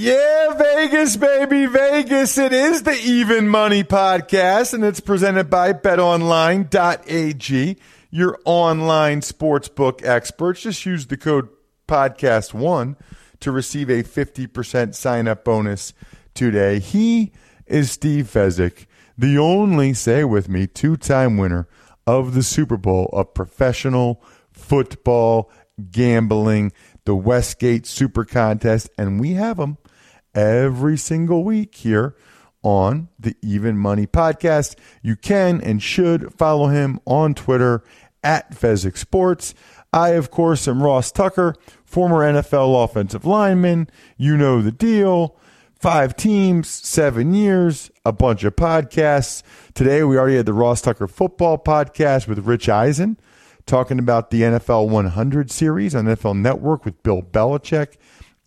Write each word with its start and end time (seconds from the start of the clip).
Yeah, 0.00 0.54
Vegas, 0.54 1.16
baby, 1.16 1.66
Vegas. 1.66 2.38
It 2.38 2.52
is 2.52 2.84
the 2.84 2.92
Even 2.92 3.48
Money 3.48 3.82
Podcast, 3.82 4.72
and 4.72 4.84
it's 4.84 5.00
presented 5.00 5.50
by 5.50 5.72
betonline.ag, 5.72 7.76
your 8.08 8.38
online 8.44 9.22
sportsbook 9.22 10.04
experts. 10.04 10.60
Just 10.60 10.86
use 10.86 11.08
the 11.08 11.16
code 11.16 11.48
podcast1 11.88 12.94
to 13.40 13.50
receive 13.50 13.90
a 13.90 14.04
50% 14.04 14.94
sign 14.94 15.26
up 15.26 15.44
bonus 15.44 15.92
today. 16.32 16.78
He 16.78 17.32
is 17.66 17.90
Steve 17.90 18.30
Fezzik, 18.32 18.86
the 19.18 19.36
only, 19.36 19.94
say 19.94 20.22
with 20.22 20.48
me, 20.48 20.68
two 20.68 20.96
time 20.96 21.36
winner 21.36 21.66
of 22.06 22.34
the 22.34 22.44
Super 22.44 22.76
Bowl 22.76 23.10
of 23.12 23.34
professional 23.34 24.22
football 24.52 25.50
gambling, 25.90 26.70
the 27.04 27.16
Westgate 27.16 27.84
Super 27.84 28.24
Contest, 28.24 28.90
and 28.96 29.18
we 29.18 29.32
have 29.32 29.56
them 29.56 29.76
every 30.34 30.96
single 30.96 31.44
week 31.44 31.74
here 31.74 32.16
on 32.62 33.08
the 33.18 33.36
Even 33.42 33.76
Money 33.76 34.06
Podcast. 34.06 34.76
You 35.02 35.16
can 35.16 35.60
and 35.60 35.82
should 35.82 36.32
follow 36.34 36.68
him 36.68 37.00
on 37.04 37.34
Twitter 37.34 37.82
at 38.22 38.52
Fezzik 38.52 38.96
Sports. 38.96 39.54
I, 39.92 40.10
of 40.10 40.30
course, 40.30 40.68
am 40.68 40.82
Ross 40.82 41.10
Tucker, 41.10 41.54
former 41.84 42.18
NFL 42.20 42.84
offensive 42.84 43.24
lineman. 43.24 43.88
You 44.16 44.36
know 44.36 44.60
the 44.60 44.72
deal. 44.72 45.36
Five 45.74 46.16
teams, 46.16 46.68
seven 46.68 47.32
years, 47.32 47.90
a 48.04 48.12
bunch 48.12 48.42
of 48.42 48.56
podcasts. 48.56 49.44
Today, 49.74 50.02
we 50.02 50.18
already 50.18 50.36
had 50.36 50.46
the 50.46 50.52
Ross 50.52 50.82
Tucker 50.82 51.06
football 51.06 51.56
podcast 51.56 52.26
with 52.26 52.40
Rich 52.40 52.68
Eisen 52.68 53.16
talking 53.64 53.98
about 54.00 54.30
the 54.30 54.42
NFL 54.42 54.88
100 54.88 55.50
series 55.52 55.94
on 55.94 56.06
NFL 56.06 56.36
Network 56.36 56.84
with 56.84 57.00
Bill 57.04 57.22
Belichick 57.22 57.96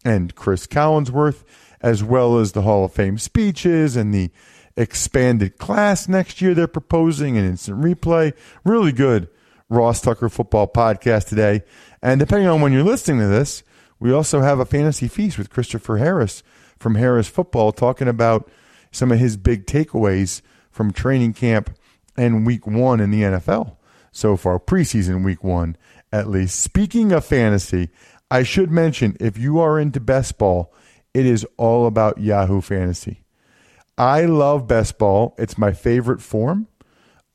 and 0.03 0.35
Chris 0.35 0.67
Collinsworth 0.67 1.43
as 1.81 2.03
well 2.03 2.37
as 2.37 2.51
the 2.51 2.61
Hall 2.61 2.85
of 2.85 2.93
Fame 2.93 3.17
speeches 3.17 3.95
and 3.95 4.13
the 4.13 4.31
expanded 4.77 5.57
class 5.57 6.07
next 6.07 6.41
year 6.41 6.53
they're 6.53 6.67
proposing 6.67 7.37
and 7.37 7.45
instant 7.45 7.81
replay. 7.81 8.33
Really 8.63 8.91
good 8.91 9.27
Ross 9.69 10.01
Tucker 10.01 10.29
football 10.29 10.67
podcast 10.67 11.27
today. 11.27 11.63
And 12.01 12.19
depending 12.19 12.47
on 12.47 12.61
when 12.61 12.73
you're 12.73 12.83
listening 12.83 13.19
to 13.19 13.27
this, 13.27 13.63
we 13.99 14.11
also 14.11 14.41
have 14.41 14.59
a 14.59 14.65
fantasy 14.65 15.07
feast 15.07 15.37
with 15.37 15.49
Christopher 15.49 15.97
Harris 15.97 16.43
from 16.79 16.95
Harris 16.95 17.27
Football 17.27 17.71
talking 17.71 18.07
about 18.07 18.49
some 18.91 19.11
of 19.11 19.19
his 19.19 19.37
big 19.37 19.65
takeaways 19.65 20.41
from 20.71 20.91
training 20.91 21.33
camp 21.33 21.77
and 22.17 22.45
week 22.45 22.65
one 22.65 22.99
in 22.99 23.11
the 23.11 23.21
NFL 23.21 23.77
so 24.11 24.35
far, 24.35 24.59
preseason 24.59 25.23
week 25.23 25.43
one 25.43 25.77
at 26.11 26.27
least. 26.27 26.59
Speaking 26.59 27.11
of 27.11 27.23
fantasy, 27.23 27.89
I 28.29 28.43
should 28.43 28.71
mention 28.71 29.15
if 29.19 29.37
you 29.37 29.59
are 29.59 29.79
into 29.79 29.99
best 29.99 30.37
ball, 30.37 30.73
it 31.13 31.25
is 31.25 31.45
all 31.57 31.87
about 31.87 32.19
Yahoo 32.19 32.61
Fantasy. 32.61 33.23
I 33.97 34.25
love 34.25 34.67
best 34.67 34.97
ball. 34.97 35.35
It's 35.37 35.57
my 35.57 35.73
favorite 35.73 36.21
form 36.21 36.67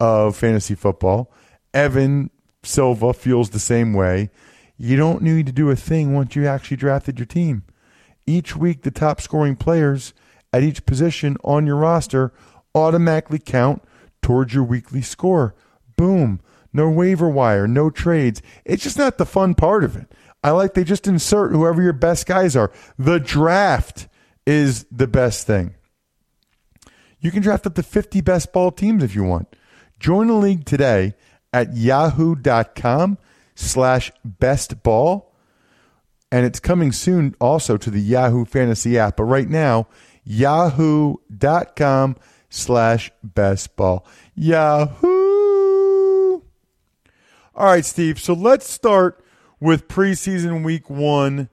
of 0.01 0.37
fantasy 0.37 0.75
football. 0.75 1.33
Evan 1.73 2.31
Silva 2.63 3.13
feels 3.13 3.51
the 3.51 3.59
same 3.59 3.93
way. 3.93 4.31
You 4.79 4.97
don't 4.97 5.23
need 5.23 5.47
to 5.47 5.53
do 5.53 5.71
a 5.71 5.77
thing 5.77 6.15
once 6.15 6.37
you 6.37 6.47
actually 6.47 6.77
drafted 6.77 7.19
your 7.19 7.27
team. 7.27 7.65
Each 8.27 8.57
week, 8.57 8.83
the 8.83 8.91
top 8.91 9.21
scoring 9.21 9.57
players 9.57 10.13
at 10.53 10.63
each 10.63 10.87
position 10.87 11.37
on 11.45 11.67
your 11.67 11.77
roster 11.77 12.33
automatically 12.75 13.39
count 13.39 13.83
towards 14.21 14.53
your 14.53 14.65
weekly 14.65 15.03
score. 15.03 15.55
Boom. 15.97 16.41
No 16.73 16.91
waiver 16.91 17.29
wire, 17.29 17.67
no 17.67 17.89
trades. 17.89 18.43
It's 18.65 18.83
just 18.83 18.99
not 18.99 19.17
the 19.17 19.25
fun 19.25 19.55
part 19.55 19.85
of 19.85 19.97
it. 19.97 20.13
I 20.47 20.51
like 20.51 20.75
they 20.75 20.85
just 20.85 21.09
insert 21.09 21.51
whoever 21.51 21.83
your 21.83 21.93
best 21.93 22.25
guys 22.25 22.55
are. 22.55 22.71
The 22.97 23.19
draft 23.19 24.07
is 24.47 24.87
the 24.93 25.09
best 25.09 25.45
thing. 25.45 25.75
You 27.19 27.33
can 27.33 27.43
draft 27.43 27.67
up 27.67 27.75
to 27.75 27.83
50 27.83 28.21
best 28.21 28.53
ball 28.53 28.71
teams 28.71 29.03
if 29.03 29.13
you 29.13 29.25
want. 29.25 29.57
Join 29.99 30.29
the 30.29 30.35
league 30.35 30.65
today 30.65 31.15
at 31.53 31.77
yahoo.com 31.77 33.19
slash 33.57 34.13
best 34.25 34.85
ball. 34.85 35.35
And 36.31 36.47
it's 36.47 36.61
coming 36.61 36.93
soon 36.93 37.35
also 37.41 37.77
to 37.77 37.91
the 37.91 38.01
Yahoo 38.01 38.45
Fantasy 38.45 38.97
app. 38.97 39.17
But 39.17 39.25
right 39.25 39.49
now, 39.49 39.89
yahoo.com 40.23 42.15
slash 42.49 43.11
best 43.25 43.75
ball. 43.75 44.07
Yahoo! 44.37 45.11
All 47.53 47.67
right, 47.67 47.85
Steve. 47.85 48.21
So 48.21 48.33
let's 48.33 48.71
start 48.71 49.26
with 49.61 49.89
preseason 49.89 50.65
week 50.65 50.91
one 50.91 51.49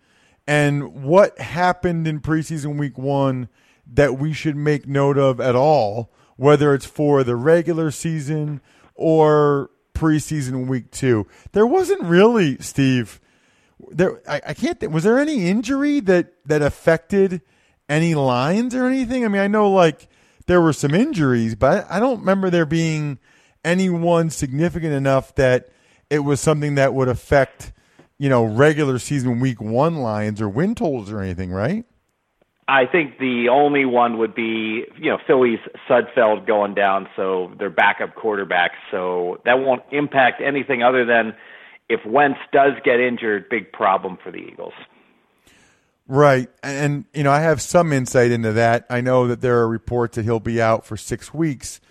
and 0.47 1.03
what 1.03 1.39
happened 1.39 2.07
in 2.07 2.19
preseason 2.19 2.77
week 2.77 2.97
one 2.97 3.47
that 3.85 4.17
we 4.17 4.33
should 4.33 4.55
make 4.55 4.87
note 4.87 5.17
of 5.17 5.39
at 5.39 5.55
all, 5.55 6.11
whether 6.35 6.73
it's 6.73 6.85
for 6.85 7.23
the 7.23 7.35
regular 7.35 7.91
season 7.91 8.61
or 8.95 9.69
preseason 9.93 10.67
week 10.67 10.91
two. 10.91 11.27
There 11.51 11.67
wasn't 11.67 12.01
really, 12.03 12.57
Steve. 12.59 13.19
There, 13.89 14.21
I, 14.27 14.41
I 14.47 14.53
can't. 14.53 14.79
Think, 14.79 14.93
was 14.93 15.03
there 15.03 15.19
any 15.19 15.47
injury 15.47 15.99
that 16.01 16.33
that 16.45 16.61
affected 16.61 17.41
any 17.89 18.15
lines 18.15 18.75
or 18.75 18.85
anything? 18.85 19.25
I 19.25 19.27
mean, 19.27 19.41
I 19.41 19.47
know 19.47 19.69
like 19.69 20.07
there 20.47 20.61
were 20.61 20.73
some 20.73 20.93
injuries, 20.93 21.55
but 21.55 21.85
I 21.89 21.99
don't 21.99 22.19
remember 22.19 22.49
there 22.49 22.65
being 22.65 23.19
anyone 23.65 24.29
significant 24.29 24.93
enough 24.93 25.35
that 25.35 25.69
it 26.09 26.19
was 26.19 26.39
something 26.39 26.75
that 26.75 26.93
would 26.93 27.07
affect 27.09 27.72
you 28.23 28.29
know, 28.29 28.45
regular 28.45 28.99
season 28.99 29.41
week 29.41 29.59
one 29.59 29.97
lines 29.97 30.39
or 30.39 30.47
win 30.47 30.75
totals 30.75 31.11
or 31.11 31.19
anything, 31.19 31.51
right? 31.51 31.83
I 32.69 32.85
think 32.85 33.19
the 33.19 33.49
only 33.49 33.83
one 33.83 34.17
would 34.17 34.33
be, 34.33 34.85
you 34.97 35.11
know, 35.11 35.17
Philly's 35.27 35.59
Sudfeld 35.89 36.47
going 36.47 36.73
down, 36.73 37.09
so 37.17 37.51
their 37.59 37.69
backup 37.69 38.15
quarterback. 38.15 38.71
So 38.91 39.41
that 39.43 39.59
won't 39.59 39.83
impact 39.91 40.41
anything 40.41 40.81
other 40.81 41.03
than 41.03 41.35
if 41.89 41.99
Wentz 42.05 42.39
does 42.53 42.71
get 42.85 43.01
injured, 43.01 43.49
big 43.49 43.73
problem 43.73 44.17
for 44.23 44.31
the 44.31 44.37
Eagles. 44.37 44.71
Right. 46.07 46.47
And, 46.63 47.03
you 47.13 47.23
know, 47.23 47.31
I 47.31 47.41
have 47.41 47.61
some 47.61 47.91
insight 47.91 48.31
into 48.31 48.53
that. 48.53 48.85
I 48.89 49.01
know 49.01 49.27
that 49.27 49.41
there 49.41 49.57
are 49.57 49.67
reports 49.67 50.15
that 50.15 50.23
he'll 50.23 50.39
be 50.39 50.61
out 50.61 50.85
for 50.85 50.95
six 50.95 51.33
weeks. 51.33 51.81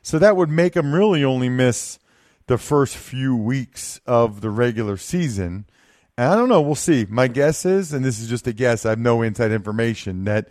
So 0.00 0.18
that 0.18 0.38
would 0.38 0.48
make 0.48 0.74
him 0.74 0.94
really 0.94 1.22
only 1.22 1.50
miss 1.50 1.98
the 2.46 2.56
first 2.56 2.96
few 2.96 3.36
weeks 3.36 4.00
of 4.06 4.40
the 4.40 4.48
regular 4.48 4.96
season. 4.96 5.66
And 6.18 6.28
I 6.28 6.36
don't 6.36 6.48
know. 6.48 6.60
We'll 6.60 6.74
see. 6.74 7.06
My 7.08 7.26
guess 7.28 7.64
is, 7.64 7.92
and 7.92 8.04
this 8.04 8.20
is 8.20 8.28
just 8.28 8.46
a 8.46 8.52
guess, 8.52 8.84
I 8.84 8.90
have 8.90 8.98
no 8.98 9.22
inside 9.22 9.50
information, 9.50 10.24
that 10.24 10.48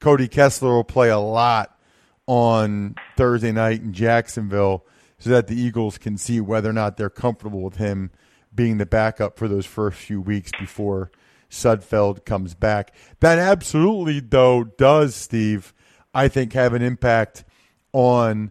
Cody 0.00 0.28
Kessler 0.28 0.72
will 0.72 0.84
play 0.84 1.10
a 1.10 1.18
lot 1.18 1.78
on 2.26 2.96
Thursday 3.16 3.52
night 3.52 3.80
in 3.80 3.92
Jacksonville 3.92 4.84
so 5.18 5.30
that 5.30 5.46
the 5.46 5.58
Eagles 5.58 5.96
can 5.96 6.18
see 6.18 6.40
whether 6.40 6.68
or 6.68 6.72
not 6.72 6.96
they're 6.96 7.08
comfortable 7.08 7.62
with 7.62 7.76
him 7.76 8.10
being 8.54 8.78
the 8.78 8.86
backup 8.86 9.38
for 9.38 9.48
those 9.48 9.64
first 9.64 9.98
few 9.98 10.20
weeks 10.20 10.50
before 10.58 11.10
Sudfeld 11.48 12.24
comes 12.24 12.54
back. 12.54 12.92
That 13.20 13.38
absolutely, 13.38 14.20
though, 14.20 14.64
does, 14.64 15.14
Steve, 15.14 15.72
I 16.12 16.28
think, 16.28 16.52
have 16.54 16.74
an 16.74 16.82
impact 16.82 17.44
on 17.92 18.50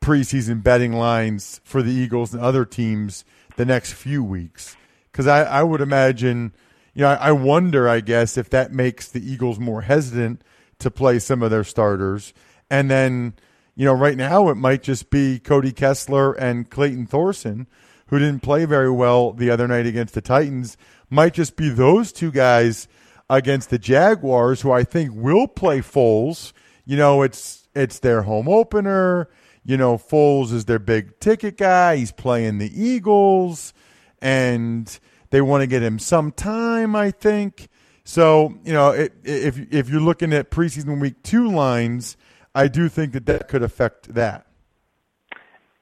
preseason 0.00 0.62
betting 0.62 0.92
lines 0.92 1.60
for 1.64 1.82
the 1.82 1.92
Eagles 1.92 2.32
and 2.32 2.42
other 2.42 2.64
teams 2.64 3.24
the 3.56 3.64
next 3.64 3.92
few 3.92 4.22
weeks. 4.22 4.76
Because 5.16 5.28
I, 5.28 5.44
I 5.44 5.62
would 5.62 5.80
imagine, 5.80 6.52
you 6.92 7.00
know, 7.00 7.08
I, 7.08 7.32
wonder, 7.32 7.88
I 7.88 8.00
guess, 8.00 8.36
if 8.36 8.50
that 8.50 8.70
makes 8.70 9.08
the 9.08 9.32
Eagles 9.32 9.58
more 9.58 9.80
hesitant 9.80 10.42
to 10.78 10.90
play 10.90 11.20
some 11.20 11.42
of 11.42 11.50
their 11.50 11.64
starters. 11.64 12.34
And 12.68 12.90
then, 12.90 13.32
you 13.74 13.86
know, 13.86 13.94
right 13.94 14.18
now 14.18 14.50
it 14.50 14.56
might 14.56 14.82
just 14.82 15.08
be 15.08 15.38
Cody 15.38 15.72
Kessler 15.72 16.34
and 16.34 16.68
Clayton 16.68 17.06
Thorson, 17.06 17.66
who 18.08 18.18
didn't 18.18 18.42
play 18.42 18.66
very 18.66 18.90
well 18.90 19.32
the 19.32 19.48
other 19.48 19.66
night 19.66 19.86
against 19.86 20.12
the 20.12 20.20
Titans. 20.20 20.76
Might 21.08 21.32
just 21.32 21.56
be 21.56 21.70
those 21.70 22.12
two 22.12 22.30
guys 22.30 22.86
against 23.30 23.70
the 23.70 23.78
Jaguars, 23.78 24.60
who 24.60 24.70
I 24.70 24.84
think 24.84 25.12
will 25.14 25.48
play 25.48 25.80
Foles. 25.80 26.52
You 26.84 26.98
know, 26.98 27.22
it's 27.22 27.66
it's 27.74 28.00
their 28.00 28.20
home 28.20 28.50
opener. 28.50 29.30
You 29.64 29.78
know, 29.78 29.96
Foles 29.96 30.52
is 30.52 30.66
their 30.66 30.78
big 30.78 31.18
ticket 31.20 31.56
guy. 31.56 31.96
He's 31.96 32.12
playing 32.12 32.58
the 32.58 32.70
Eagles, 32.70 33.72
and 34.20 34.98
they 35.30 35.40
want 35.40 35.62
to 35.62 35.66
get 35.66 35.82
him 35.82 35.98
some 35.98 36.32
time. 36.32 36.96
I 36.96 37.10
think. 37.10 37.68
So 38.04 38.54
you 38.64 38.72
know, 38.72 38.90
it, 38.90 39.12
if 39.24 39.58
if 39.72 39.88
you're 39.88 40.00
looking 40.00 40.32
at 40.32 40.50
preseason 40.50 41.00
week 41.00 41.22
two 41.22 41.50
lines, 41.50 42.16
I 42.54 42.68
do 42.68 42.88
think 42.88 43.12
that 43.12 43.26
that 43.26 43.48
could 43.48 43.62
affect 43.62 44.14
that. 44.14 44.46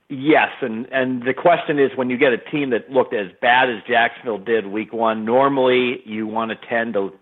Yes, 0.08 0.50
and 0.60 0.86
and 0.92 1.22
the 1.22 1.34
question 1.34 1.78
is 1.78 1.90
when 1.96 2.10
you 2.10 2.16
get 2.16 2.32
a 2.32 2.38
team 2.38 2.70
that 2.70 2.90
looked 2.90 3.14
as 3.14 3.28
bad 3.40 3.70
as 3.70 3.82
Jacksonville 3.88 4.38
did 4.38 4.66
week 4.66 4.92
one, 4.92 5.24
normally 5.24 6.02
you 6.04 6.26
want 6.26 6.50
to 6.50 6.68
tend 6.68 6.94
to 6.94 7.12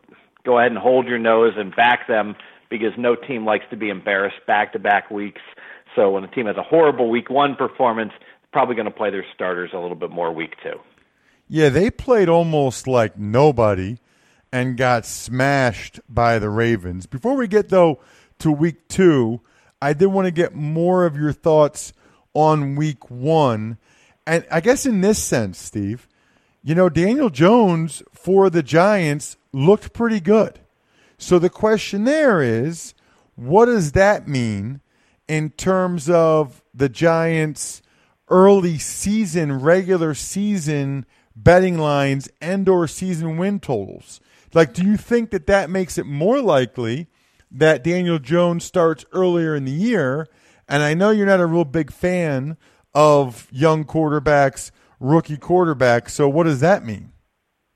go 0.45 0.59
ahead 0.59 0.73
and 0.73 0.79
hold 0.81 1.07
your 1.07 1.19
nose 1.19 1.55
and 1.57 1.75
back 1.75 2.09
them 2.09 2.35
because 2.71 2.93
no 2.99 3.15
team 3.15 3.45
likes 3.45 3.65
to 3.71 3.77
be 3.77 3.89
embarrassed 3.89 4.45
back 4.47 4.73
to 4.73 4.79
back 4.79 5.11
weeks. 5.11 5.41
So 5.95 6.11
when 6.11 6.25
a 6.25 6.29
team 6.29 6.47
has 6.47 6.57
a 6.57 6.63
horrible 6.63 7.11
week 7.11 7.31
one 7.31 7.55
performance, 7.55 8.13
probably 8.53 8.75
going 8.75 8.87
to 8.87 8.91
play 8.91 9.11
their 9.11 9.27
starters 9.35 9.71
a 9.75 9.79
little 9.79 9.97
bit 9.97 10.11
more 10.11 10.33
week 10.33 10.55
two. 10.63 10.79
Yeah, 11.55 11.69
they 11.69 11.91
played 11.91 12.31
almost 12.31 12.87
like 12.87 13.19
nobody 13.19 13.99
and 14.51 14.75
got 14.75 15.05
smashed 15.05 16.01
by 16.09 16.39
the 16.39 16.49
Ravens. 16.49 17.05
Before 17.05 17.37
we 17.37 17.47
get 17.47 17.69
though 17.69 18.01
to 18.39 18.51
week 18.51 18.89
two, 18.89 19.43
I 19.83 19.93
did 19.93 20.07
want 20.07 20.25
to 20.25 20.31
get 20.31 20.55
more 20.55 21.05
of 21.05 21.15
your 21.15 21.35
thoughts 21.35 21.93
on 22.33 22.75
week 22.75 23.11
one. 23.11 23.77
And 24.27 24.47
I 24.51 24.63
guess 24.63 24.87
in 24.87 25.03
this 25.03 25.23
sense, 25.23 25.59
Steve, 25.59 26.09
you 26.65 26.75
know, 26.75 26.89
Daniel 26.89 27.29
Jones 27.29 28.03
for 28.13 28.49
the 28.49 28.63
Giants 28.63 29.37
looked 29.53 29.93
pretty 29.93 30.21
good. 30.21 30.59
So 31.19 31.39
the 31.39 31.51
question 31.51 32.05
there 32.05 32.41
is, 32.41 32.95
what 33.37 33.67
does 33.67 33.93
that 33.93 34.27
mean 34.27 34.81
in 35.29 35.51
terms 35.51 36.09
of 36.09 36.63
the 36.73 36.89
Giants' 36.89 37.83
early 38.31 38.79
season, 38.79 39.61
regular 39.61 40.15
season 40.15 41.05
betting 41.35 41.79
lines 41.79 42.29
and 42.41 42.69
or 42.69 42.87
season 42.87 43.37
win 43.37 43.61
totals? 43.61 44.21
Like, 44.55 44.75
do 44.75 44.85
you 44.85 44.97
think 44.97 45.31
that 45.31 45.47
that 45.47 45.71
makes 45.71 45.99
it 45.99 46.07
more 46.07 46.41
likely 46.41 47.09
that 47.51 47.83
Daniel 47.83 48.19
Jones 48.19 48.65
starts 48.65 49.05
earlier 49.13 49.55
in 49.55 49.65
the 49.65 49.73
year? 49.73 50.29
And 50.69 50.83
I 50.83 50.95
know 50.95 51.11
you're 51.11 51.27
not 51.27 51.41
a 51.41 51.47
real 51.47 51.65
big 51.65 51.93
fan 51.93 52.57
of 52.95 53.49
young 53.51 53.85
quarterbacks, 53.85 54.71
rookie 55.01 55.37
quarterbacks. 55.37 56.11
So 56.11 56.29
what 56.29 56.45
does 56.45 56.61
that 56.61 56.85
mean? 56.85 57.13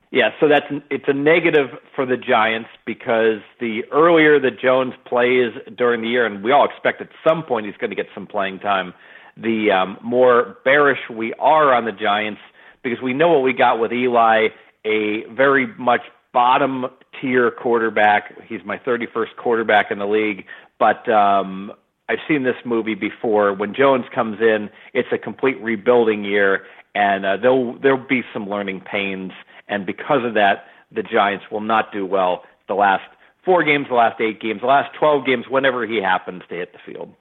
Yeah, 0.09 0.29
so 0.39 0.47
that's 0.47 0.65
it's 0.89 1.03
a 1.07 1.13
negative 1.13 1.67
for 1.93 2.05
the 2.05 2.15
Giants 2.15 2.69
because 2.85 3.41
the 3.59 3.83
earlier 3.91 4.39
that 4.39 4.59
Jones 4.59 4.93
plays 5.05 5.51
during 5.77 6.01
the 6.01 6.07
year, 6.07 6.25
and 6.25 6.43
we 6.43 6.51
all 6.53 6.65
expect 6.65 7.01
at 7.01 7.09
some 7.27 7.43
point 7.43 7.65
he's 7.65 7.75
going 7.75 7.89
to 7.89 7.95
get 7.95 8.07
some 8.15 8.25
playing 8.25 8.59
time, 8.59 8.93
the 9.35 9.69
um, 9.71 9.97
more 10.01 10.57
bearish 10.63 10.99
we 11.13 11.33
are 11.33 11.73
on 11.73 11.83
the 11.83 11.91
Giants 11.91 12.39
because 12.89 13.03
we 13.03 13.13
know 13.13 13.29
what 13.29 13.43
we 13.43 13.53
got 13.53 13.79
with 13.79 13.91
Eli, 13.91 14.47
a 14.85 15.23
very 15.31 15.67
much 15.77 16.01
bottom 16.33 16.85
tier 17.19 17.51
quarterback. 17.51 18.33
He's 18.47 18.61
my 18.65 18.77
31st 18.77 19.35
quarterback 19.37 19.91
in 19.91 19.99
the 19.99 20.05
league, 20.05 20.45
but 20.79 21.09
um, 21.09 21.71
I've 22.09 22.19
seen 22.27 22.43
this 22.43 22.55
movie 22.65 22.95
before. 22.95 23.53
When 23.53 23.73
Jones 23.73 24.05
comes 24.13 24.39
in, 24.39 24.69
it's 24.93 25.09
a 25.11 25.17
complete 25.17 25.61
rebuilding 25.61 26.23
year, 26.23 26.65
and 26.95 27.25
uh, 27.25 27.37
there'll 27.37 27.77
there'll 27.79 28.07
be 28.07 28.21
some 28.33 28.49
learning 28.49 28.81
pains, 28.81 29.31
and 29.67 29.85
because 29.85 30.23
of 30.23 30.33
that, 30.35 30.65
the 30.91 31.03
Giants 31.03 31.45
will 31.51 31.61
not 31.61 31.91
do 31.91 32.05
well 32.05 32.43
the 32.67 32.75
last 32.75 33.03
four 33.43 33.63
games, 33.63 33.87
the 33.89 33.95
last 33.95 34.21
eight 34.21 34.39
games, 34.39 34.61
the 34.61 34.67
last 34.67 34.95
twelve 34.97 35.25
games, 35.25 35.45
whenever 35.49 35.85
he 35.85 36.01
happens 36.01 36.43
to 36.49 36.55
hit 36.55 36.71
the 36.71 36.79
field. 36.85 37.13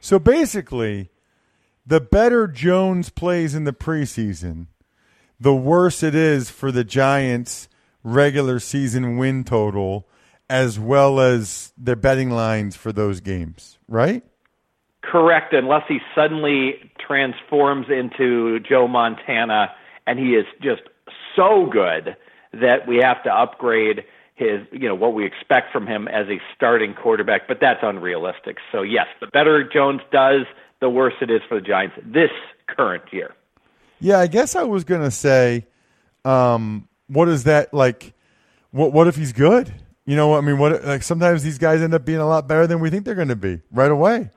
So 0.00 0.18
basically, 0.18 1.10
the 1.86 2.00
better 2.00 2.46
Jones 2.46 3.10
plays 3.10 3.54
in 3.54 3.64
the 3.64 3.72
preseason, 3.72 4.66
the 5.40 5.54
worse 5.54 6.02
it 6.02 6.14
is 6.14 6.50
for 6.50 6.72
the 6.72 6.84
Giants' 6.84 7.68
regular 8.02 8.58
season 8.58 9.16
win 9.16 9.44
total, 9.44 10.08
as 10.50 10.78
well 10.78 11.20
as 11.20 11.72
their 11.76 11.96
betting 11.96 12.30
lines 12.30 12.76
for 12.76 12.92
those 12.92 13.20
games, 13.20 13.78
right? 13.88 14.24
Correct, 15.02 15.52
unless 15.52 15.84
he 15.88 15.98
suddenly 16.14 16.74
transforms 16.98 17.86
into 17.88 18.60
Joe 18.60 18.88
Montana 18.88 19.70
and 20.06 20.18
he 20.18 20.34
is 20.34 20.46
just 20.62 20.82
so 21.36 21.68
good 21.70 22.16
that 22.52 22.88
we 22.88 22.96
have 22.96 23.22
to 23.24 23.30
upgrade 23.32 24.04
his, 24.34 24.60
you 24.72 24.88
know, 24.88 24.94
what 24.94 25.14
we 25.14 25.26
expect 25.26 25.72
from 25.72 25.86
him 25.86 26.08
as 26.08 26.26
a 26.28 26.40
starting 26.54 26.94
quarterback, 26.94 27.46
but 27.46 27.58
that's 27.60 27.80
unrealistic. 27.82 28.56
So 28.72 28.82
yes, 28.82 29.06
the 29.20 29.26
better 29.26 29.68
Jones 29.68 30.00
does, 30.12 30.42
the 30.80 30.88
worse 30.88 31.14
it 31.20 31.30
is 31.30 31.40
for 31.48 31.60
the 31.60 31.66
Giants 31.66 31.96
this 32.04 32.30
current 32.68 33.04
year. 33.12 33.34
Yeah, 34.00 34.18
I 34.18 34.26
guess 34.26 34.54
I 34.54 34.62
was 34.64 34.84
going 34.84 35.02
to 35.02 35.10
say, 35.10 35.66
um, 36.24 36.88
what 37.08 37.28
is 37.28 37.44
that 37.44 37.74
like? 37.74 38.14
What 38.70 38.92
what 38.92 39.08
if 39.08 39.16
he's 39.16 39.32
good? 39.32 39.72
You 40.04 40.16
know, 40.16 40.34
I 40.34 40.40
mean, 40.40 40.58
what 40.58 40.84
like 40.84 41.02
sometimes 41.02 41.42
these 41.42 41.58
guys 41.58 41.82
end 41.82 41.94
up 41.94 42.04
being 42.04 42.18
a 42.18 42.26
lot 42.26 42.46
better 42.48 42.66
than 42.66 42.80
we 42.80 42.90
think 42.90 43.04
they're 43.04 43.14
going 43.14 43.28
to 43.28 43.36
be 43.36 43.60
right 43.72 43.90
away. 43.90 44.30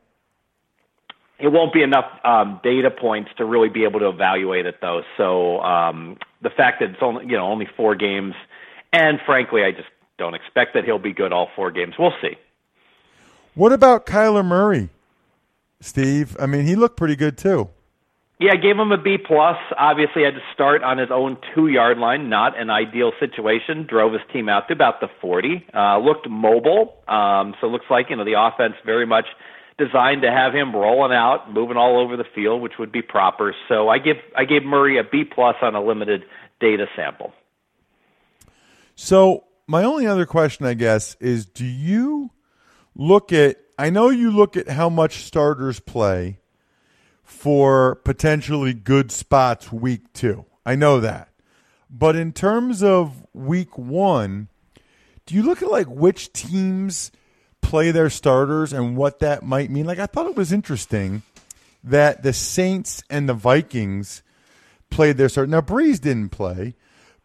It 1.39 1.47
won't 1.47 1.73
be 1.73 1.81
enough 1.81 2.05
um, 2.23 2.59
data 2.63 2.91
points 2.91 3.31
to 3.37 3.45
really 3.45 3.69
be 3.69 3.83
able 3.83 3.99
to 3.99 4.09
evaluate 4.09 4.65
it, 4.65 4.75
though. 4.79 5.01
So 5.17 5.59
um, 5.61 6.17
the 6.41 6.51
fact 6.51 6.81
that 6.81 6.91
it's 6.91 6.99
only 7.01 7.25
you 7.25 7.37
know 7.37 7.45
only 7.45 7.67
four 7.77 7.95
games, 7.95 8.33
and 8.93 9.19
frankly, 9.25 9.63
I 9.63 9.71
just 9.71 9.89
don't 10.17 10.35
expect 10.35 10.73
that 10.75 10.85
he'll 10.85 10.99
be 10.99 11.13
good 11.13 11.33
all 11.33 11.49
four 11.55 11.71
games. 11.71 11.95
We'll 11.97 12.13
see. 12.21 12.35
What 13.53 13.73
about 13.73 14.05
Kyler 14.05 14.45
Murray, 14.45 14.89
Steve? 15.81 16.37
I 16.39 16.45
mean, 16.45 16.65
he 16.65 16.75
looked 16.75 16.95
pretty 16.95 17.15
good 17.15 17.37
too. 17.37 17.69
Yeah, 18.41 18.53
I 18.53 18.55
gave 18.55 18.75
him 18.75 18.91
a 18.91 18.97
B 18.97 19.17
plus. 19.19 19.57
Obviously, 19.77 20.23
had 20.23 20.33
to 20.33 20.41
start 20.51 20.81
on 20.81 20.97
his 20.97 21.09
own 21.11 21.37
two 21.53 21.67
yard 21.67 21.99
line. 21.99 22.27
Not 22.27 22.59
an 22.59 22.71
ideal 22.71 23.11
situation. 23.19 23.85
Drove 23.87 24.13
his 24.13 24.21
team 24.33 24.49
out 24.49 24.67
to 24.69 24.73
about 24.73 24.99
the 24.99 25.09
forty. 25.21 25.63
Uh, 25.71 25.99
looked 25.99 26.27
mobile. 26.27 26.95
Um, 27.07 27.53
so 27.61 27.67
looks 27.67 27.85
like 27.91 28.07
you 28.09 28.15
know 28.15 28.25
the 28.25 28.41
offense 28.41 28.73
very 28.83 29.05
much 29.05 29.25
designed 29.77 30.23
to 30.23 30.31
have 30.31 30.55
him 30.55 30.75
rolling 30.75 31.15
out, 31.15 31.53
moving 31.53 31.77
all 31.77 32.01
over 32.03 32.17
the 32.17 32.25
field, 32.33 32.63
which 32.63 32.73
would 32.79 32.91
be 32.91 33.03
proper. 33.03 33.53
So 33.69 33.89
I 33.89 33.99
give 33.99 34.17
I 34.35 34.45
gave 34.45 34.63
Murray 34.63 34.97
a 34.97 35.03
B 35.03 35.23
plus 35.23 35.57
on 35.61 35.75
a 35.75 35.83
limited 35.83 36.23
data 36.59 36.87
sample. 36.95 37.33
So 38.95 39.43
my 39.67 39.83
only 39.83 40.07
other 40.07 40.25
question, 40.25 40.65
I 40.65 40.73
guess, 40.73 41.15
is: 41.19 41.45
Do 41.45 41.63
you 41.63 42.31
look 42.95 43.31
at? 43.31 43.57
I 43.77 43.91
know 43.91 44.09
you 44.09 44.31
look 44.31 44.57
at 44.57 44.67
how 44.67 44.89
much 44.89 45.25
starters 45.25 45.79
play 45.79 46.40
for 47.31 47.95
potentially 47.95 48.73
good 48.73 49.09
spots 49.09 49.71
week 49.71 50.13
two. 50.13 50.45
I 50.65 50.75
know 50.75 50.99
that. 50.99 51.29
But 51.89 52.15
in 52.15 52.33
terms 52.33 52.83
of 52.83 53.25
week 53.33 53.77
one, 53.77 54.49
do 55.25 55.33
you 55.33 55.41
look 55.41 55.63
at 55.63 55.71
like 55.71 55.87
which 55.87 56.33
teams 56.33 57.09
play 57.61 57.89
their 57.89 58.09
starters 58.09 58.73
and 58.73 58.95
what 58.97 59.19
that 59.19 59.43
might 59.43 59.71
mean? 59.71 59.85
Like, 59.85 59.97
I 59.97 60.05
thought 60.05 60.27
it 60.27 60.35
was 60.35 60.51
interesting 60.51 61.23
that 61.83 62.21
the 62.21 62.33
Saints 62.33 63.01
and 63.09 63.27
the 63.27 63.33
Vikings 63.33 64.21
played 64.91 65.17
their 65.17 65.29
start. 65.29 65.49
Now, 65.49 65.61
Brees 65.61 65.99
didn't 65.99 66.29
play, 66.29 66.75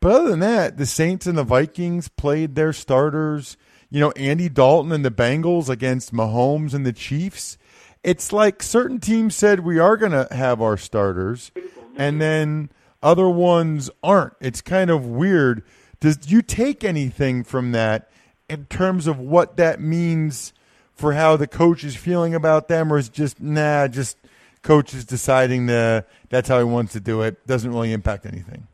but 0.01 0.13
other 0.13 0.31
than 0.31 0.41
that, 0.41 0.79
the 0.79 0.87
Saints 0.87 1.27
and 1.27 1.37
the 1.37 1.45
Vikings 1.45 2.09
played 2.09 2.55
their 2.55 2.73
starters. 2.73 3.57
You 3.91 4.01
know, 4.01 4.13
Andy 4.13 4.49
Dalton 4.49 4.93
and 4.93 5.05
the 5.05 5.11
Bengals 5.11 5.69
against 5.69 6.15
Mahomes 6.15 6.75
and 6.75 6.87
the 6.87 6.93
Chiefs 6.93 7.59
it's 8.07 8.33
like 8.33 8.63
certain 8.63 9.01
teams 9.01 9.35
said 9.35 9.61
we 9.61 9.81
are 9.81 9.97
going 9.97 10.13
to 10.13 10.29
have 10.31 10.63
our 10.63 10.77
starters, 10.77 11.51
and 11.97 12.21
then 12.21 12.71
other 13.03 13.29
ones 13.29 13.91
aren't. 14.01 14.35
It's 14.41 14.61
kind 14.61 14.91
of 14.91 15.07
weird. 15.07 15.65
Does 15.99 16.31
you 16.31 16.41
take 16.41 16.85
anything 16.85 17.43
from 17.43 17.73
that 17.73 18.09
in 18.49 18.67
terms 18.67 19.09
of 19.09 19.19
what 19.19 19.57
that 19.57 19.81
means 19.81 20.53
for 20.95 21.15
how 21.15 21.37
the 21.37 21.49
coach 21.49 21.83
is 21.83 21.97
feeling 21.97 22.33
about 22.33 22.69
them, 22.69 22.93
or 22.93 22.99
is 22.99 23.09
just 23.09 23.41
nah, 23.41 23.89
just 23.89 24.17
coach 24.63 24.95
is 24.95 25.05
deciding 25.05 25.67
to 25.67 26.05
that's 26.29 26.49
how 26.49 26.59
he 26.59 26.65
wants 26.65 26.93
to 26.93 27.01
do 27.01 27.23
it. 27.23 27.45
Doesn't 27.45 27.73
really 27.73 27.93
impact 27.93 28.25
anything. 28.25 28.69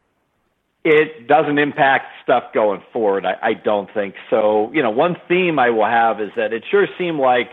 It 0.84 1.26
doesn't 1.26 1.58
impact 1.58 2.06
stuff 2.22 2.52
going 2.52 2.82
forward. 2.92 3.24
I, 3.24 3.36
I 3.40 3.54
don't 3.54 3.88
think 3.94 4.14
so. 4.28 4.70
You 4.74 4.82
know, 4.82 4.90
one 4.90 5.16
theme 5.26 5.58
I 5.58 5.70
will 5.70 5.86
have 5.86 6.20
is 6.20 6.32
that 6.36 6.52
it 6.52 6.64
sure 6.70 6.86
seemed 6.98 7.18
like 7.18 7.48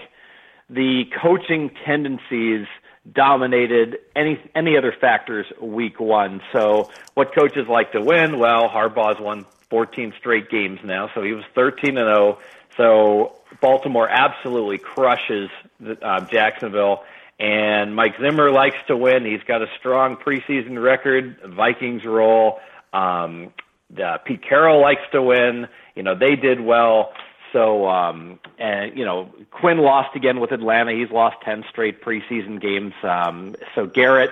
the 0.69 1.05
coaching 1.21 1.71
tendencies 1.85 2.67
dominated 3.11 3.97
any 4.15 4.39
any 4.55 4.77
other 4.77 4.93
factors 4.99 5.45
week 5.61 5.99
one. 5.99 6.41
So 6.53 6.89
what 7.13 7.33
coaches 7.33 7.67
like 7.67 7.93
to 7.93 8.01
win? 8.01 8.39
Well, 8.39 8.69
Harbaugh's 8.69 9.19
won 9.19 9.45
14 9.69 10.13
straight 10.19 10.49
games 10.49 10.79
now, 10.83 11.09
so 11.13 11.21
he 11.21 11.33
was 11.33 11.43
13 11.55 11.97
and 11.97 12.07
0. 12.07 12.39
So 12.77 13.39
Baltimore 13.61 14.07
absolutely 14.09 14.77
crushes 14.77 15.49
uh, 16.01 16.25
Jacksonville. 16.25 17.03
And 17.39 17.95
Mike 17.95 18.15
Zimmer 18.21 18.51
likes 18.51 18.75
to 18.88 18.97
win. 18.97 19.25
He's 19.25 19.43
got 19.47 19.61
a 19.61 19.67
strong 19.79 20.17
preseason 20.17 20.81
record. 20.81 21.39
Vikings 21.45 22.03
roll. 22.03 22.59
Um, 22.91 23.53
the, 23.89 24.19
Pete 24.25 24.43
Carroll 24.47 24.81
likes 24.81 25.01
to 25.13 25.21
win. 25.21 25.67
You 25.95 26.03
know, 26.03 26.15
they 26.15 26.35
did 26.35 26.59
well. 26.59 27.13
So, 27.51 27.87
um, 27.87 28.39
and 28.57 28.97
you 28.97 29.05
know, 29.05 29.29
Quinn 29.51 29.79
lost 29.79 30.15
again 30.15 30.39
with 30.39 30.51
Atlanta. 30.51 30.91
He's 30.93 31.11
lost 31.11 31.37
ten 31.43 31.63
straight 31.69 32.01
preseason 32.01 32.61
games. 32.61 32.93
Um, 33.03 33.55
so 33.75 33.85
Garrett 33.85 34.31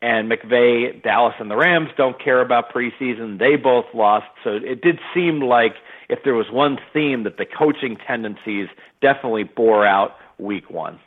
and 0.00 0.30
McVay, 0.30 1.02
Dallas, 1.02 1.34
and 1.40 1.50
the 1.50 1.56
Rams 1.56 1.90
don't 1.96 2.22
care 2.22 2.40
about 2.40 2.72
preseason. 2.72 3.38
They 3.38 3.56
both 3.56 3.86
lost. 3.92 4.26
So 4.44 4.50
it 4.50 4.80
did 4.80 5.00
seem 5.12 5.40
like 5.40 5.74
if 6.08 6.22
there 6.22 6.34
was 6.34 6.50
one 6.50 6.78
theme 6.92 7.24
that 7.24 7.36
the 7.36 7.46
coaching 7.46 7.96
tendencies 7.96 8.68
definitely 9.00 9.44
bore 9.44 9.84
out 9.84 10.16
week 10.38 10.70
one. 10.70 11.00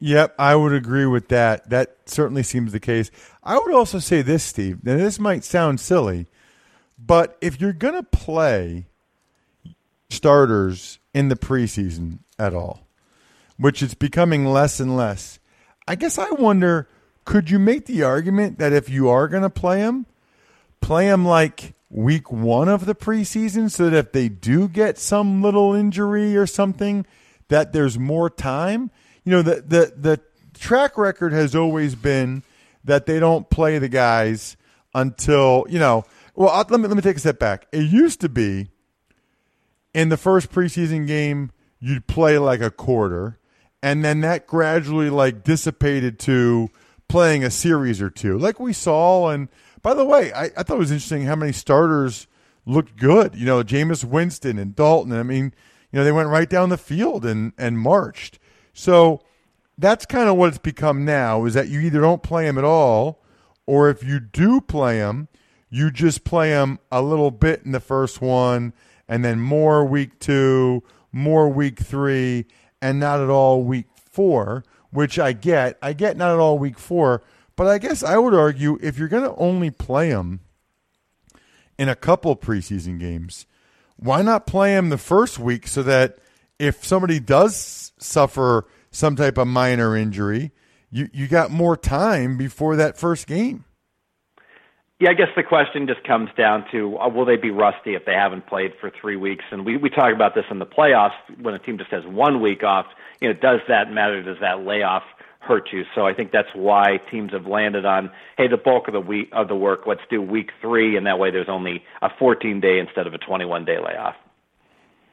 Yep, 0.00 0.34
I 0.36 0.56
would 0.56 0.72
agree 0.72 1.06
with 1.06 1.28
that. 1.28 1.70
That 1.70 1.96
certainly 2.06 2.42
seems 2.42 2.72
the 2.72 2.80
case. 2.80 3.12
I 3.44 3.56
would 3.56 3.72
also 3.72 4.00
say 4.00 4.20
this, 4.20 4.42
Steve. 4.42 4.82
Now, 4.82 4.96
this 4.96 5.20
might 5.20 5.44
sound 5.44 5.78
silly, 5.78 6.26
but 6.98 7.38
if 7.40 7.60
you're 7.60 7.72
going 7.72 7.94
to 7.94 8.02
play 8.02 8.86
starters 10.12 10.98
in 11.14 11.28
the 11.28 11.36
preseason 11.36 12.20
at 12.38 12.54
all, 12.54 12.86
which 13.56 13.82
is 13.82 13.94
becoming 13.94 14.46
less 14.46 14.80
and 14.80 14.96
less, 14.96 15.38
I 15.86 15.94
guess 15.94 16.18
I 16.18 16.30
wonder 16.30 16.88
could 17.24 17.50
you 17.50 17.58
make 17.58 17.86
the 17.86 18.02
argument 18.02 18.58
that 18.58 18.72
if 18.72 18.88
you 18.88 19.08
are 19.08 19.28
going 19.28 19.42
to 19.44 19.50
play 19.50 19.80
them, 19.80 20.06
play 20.80 21.06
them 21.06 21.24
like 21.24 21.74
week 21.88 22.32
one 22.32 22.68
of 22.68 22.86
the 22.86 22.94
preseason 22.94 23.70
so 23.70 23.88
that 23.88 23.96
if 23.96 24.12
they 24.12 24.28
do 24.28 24.68
get 24.68 24.98
some 24.98 25.42
little 25.42 25.74
injury 25.74 26.36
or 26.36 26.46
something, 26.46 27.06
that 27.48 27.72
there's 27.72 27.98
more 27.98 28.28
time? 28.28 28.90
you 29.24 29.32
know 29.32 29.42
the 29.42 29.56
the 29.62 29.92
the 29.96 30.20
track 30.58 30.98
record 30.98 31.32
has 31.32 31.54
always 31.54 31.94
been 31.94 32.42
that 32.84 33.06
they 33.06 33.20
don't 33.20 33.48
play 33.50 33.78
the 33.78 33.88
guys 33.88 34.56
until 34.94 35.66
you 35.68 35.78
know. 35.78 36.04
Well, 36.34 36.54
let 36.54 36.80
me 36.80 36.88
let 36.88 36.96
me 36.96 37.02
take 37.02 37.16
a 37.16 37.20
step 37.20 37.38
back. 37.38 37.66
It 37.72 37.82
used 37.82 38.20
to 38.22 38.28
be 38.28 38.68
in 39.94 40.08
the 40.08 40.16
first 40.16 40.50
preseason 40.50 41.06
game 41.06 41.50
you'd 41.80 42.06
play 42.06 42.38
like 42.38 42.60
a 42.60 42.70
quarter, 42.70 43.38
and 43.82 44.04
then 44.04 44.20
that 44.20 44.46
gradually 44.46 45.10
like 45.10 45.42
dissipated 45.42 46.18
to 46.20 46.70
playing 47.08 47.44
a 47.44 47.50
series 47.50 48.00
or 48.00 48.08
two, 48.08 48.38
like 48.38 48.60
we 48.60 48.72
saw. 48.72 49.28
And 49.28 49.48
by 49.82 49.94
the 49.94 50.04
way, 50.04 50.32
I, 50.32 50.44
I 50.56 50.62
thought 50.62 50.76
it 50.76 50.78
was 50.78 50.92
interesting 50.92 51.24
how 51.24 51.36
many 51.36 51.52
starters 51.52 52.26
looked 52.64 52.96
good. 52.96 53.34
You 53.34 53.46
know, 53.46 53.62
Jameis 53.62 54.04
Winston 54.04 54.58
and 54.58 54.74
Dalton. 54.74 55.12
I 55.12 55.22
mean, 55.22 55.52
you 55.90 55.98
know, 55.98 56.04
they 56.04 56.12
went 56.12 56.28
right 56.28 56.48
down 56.48 56.68
the 56.68 56.78
field 56.78 57.24
and 57.24 57.52
and 57.58 57.78
marched. 57.78 58.38
So 58.72 59.20
that's 59.76 60.06
kind 60.06 60.28
of 60.28 60.36
what 60.36 60.48
it's 60.48 60.58
become 60.58 61.04
now 61.04 61.44
is 61.44 61.54
that 61.54 61.68
you 61.68 61.80
either 61.80 62.00
don't 62.00 62.22
play 62.22 62.44
them 62.44 62.58
at 62.58 62.64
all, 62.64 63.22
or 63.66 63.90
if 63.90 64.04
you 64.04 64.20
do 64.20 64.60
play 64.60 64.98
them, 64.98 65.28
you 65.68 65.90
just 65.90 66.24
play 66.24 66.50
them 66.50 66.78
a 66.90 67.02
little 67.02 67.30
bit 67.30 67.62
in 67.64 67.72
the 67.72 67.80
first 67.80 68.20
one, 68.20 68.72
and 69.12 69.22
then 69.22 69.38
more 69.38 69.84
week 69.84 70.18
two, 70.20 70.82
more 71.12 71.46
week 71.46 71.78
three, 71.78 72.46
and 72.80 72.98
not 72.98 73.20
at 73.20 73.28
all 73.28 73.62
week 73.62 73.84
four, 73.94 74.64
which 74.88 75.18
I 75.18 75.34
get. 75.34 75.76
I 75.82 75.92
get 75.92 76.16
not 76.16 76.32
at 76.32 76.38
all 76.38 76.58
week 76.58 76.78
four, 76.78 77.22
but 77.54 77.66
I 77.66 77.76
guess 77.76 78.02
I 78.02 78.16
would 78.16 78.32
argue 78.32 78.78
if 78.80 78.96
you're 78.96 79.08
going 79.08 79.24
to 79.24 79.34
only 79.36 79.70
play 79.70 80.08
them 80.08 80.40
in 81.76 81.90
a 81.90 81.94
couple 81.94 82.34
preseason 82.36 82.98
games, 82.98 83.44
why 83.96 84.22
not 84.22 84.46
play 84.46 84.74
them 84.74 84.88
the 84.88 84.96
first 84.96 85.38
week 85.38 85.66
so 85.66 85.82
that 85.82 86.16
if 86.58 86.82
somebody 86.82 87.20
does 87.20 87.92
suffer 87.98 88.66
some 88.90 89.14
type 89.14 89.36
of 89.36 89.46
minor 89.46 89.94
injury, 89.94 90.52
you, 90.90 91.10
you 91.12 91.28
got 91.28 91.50
more 91.50 91.76
time 91.76 92.38
before 92.38 92.76
that 92.76 92.96
first 92.96 93.26
game. 93.26 93.66
Yeah, 95.02 95.10
I 95.10 95.14
guess 95.14 95.30
the 95.34 95.42
question 95.42 95.88
just 95.88 96.04
comes 96.04 96.30
down 96.38 96.64
to 96.70 96.96
uh, 96.96 97.08
will 97.08 97.24
they 97.24 97.34
be 97.34 97.50
rusty 97.50 97.96
if 97.96 98.04
they 98.04 98.12
haven't 98.12 98.46
played 98.46 98.70
for 98.80 98.88
three 98.88 99.16
weeks? 99.16 99.44
And 99.50 99.66
we, 99.66 99.76
we 99.76 99.90
talk 99.90 100.14
about 100.14 100.36
this 100.36 100.44
in 100.48 100.60
the 100.60 100.64
playoffs 100.64 101.16
when 101.40 101.54
a 101.54 101.58
team 101.58 101.76
just 101.76 101.90
has 101.90 102.04
one 102.06 102.40
week 102.40 102.62
off. 102.62 102.86
You 103.20 103.26
know, 103.26 103.34
does 103.34 103.58
that 103.66 103.90
matter? 103.90 104.22
Does 104.22 104.36
that 104.40 104.60
layoff 104.64 105.02
hurt 105.40 105.70
you? 105.72 105.82
So 105.96 106.06
I 106.06 106.14
think 106.14 106.30
that's 106.30 106.50
why 106.54 107.00
teams 107.10 107.32
have 107.32 107.48
landed 107.48 107.84
on, 107.84 108.12
hey, 108.38 108.46
the 108.46 108.56
bulk 108.56 108.86
of 108.86 108.94
the 108.94 109.00
week 109.00 109.28
of 109.32 109.48
the 109.48 109.56
work, 109.56 109.88
let's 109.88 110.02
do 110.08 110.22
week 110.22 110.50
three, 110.60 110.96
and 110.96 111.04
that 111.08 111.18
way 111.18 111.32
there's 111.32 111.48
only 111.48 111.82
a 112.00 112.08
14 112.20 112.60
day 112.60 112.78
instead 112.78 113.08
of 113.08 113.12
a 113.12 113.18
21 113.18 113.64
day 113.64 113.78
layoff. 113.84 114.14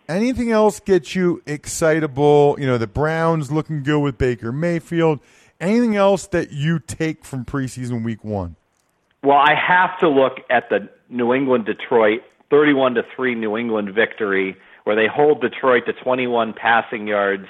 Anything 0.08 0.52
else 0.52 0.80
get 0.80 1.16
you 1.16 1.42
excitable? 1.48 2.58
You 2.60 2.68
know, 2.68 2.78
the 2.78 2.86
Browns 2.86 3.52
looking 3.52 3.82
good 3.82 4.02
with 4.02 4.20
Baker 4.20 4.52
Mayfield. 4.52 5.20
Anything 5.60 5.96
else 5.96 6.28
that 6.28 6.52
you 6.52 6.78
take 6.78 7.26
from 7.26 7.44
preseason 7.44 8.04
week 8.04 8.24
one? 8.24 8.56
Well, 9.24 9.38
I 9.38 9.54
have 9.56 10.00
to 10.00 10.10
look 10.10 10.38
at 10.50 10.70
the 10.70 10.90
New 11.10 11.34
England 11.34 11.66
Detroit 11.66 12.22
31 12.50 12.96
to 12.96 13.04
3 13.16 13.36
New 13.36 13.58
England 13.58 13.94
victory 13.94 14.56
where 14.84 14.96
they 14.96 15.08
hold 15.08 15.42
Detroit 15.42 15.86
to 15.86 15.94
21 15.94 16.54
passing 16.54 17.08
yards. 17.08 17.46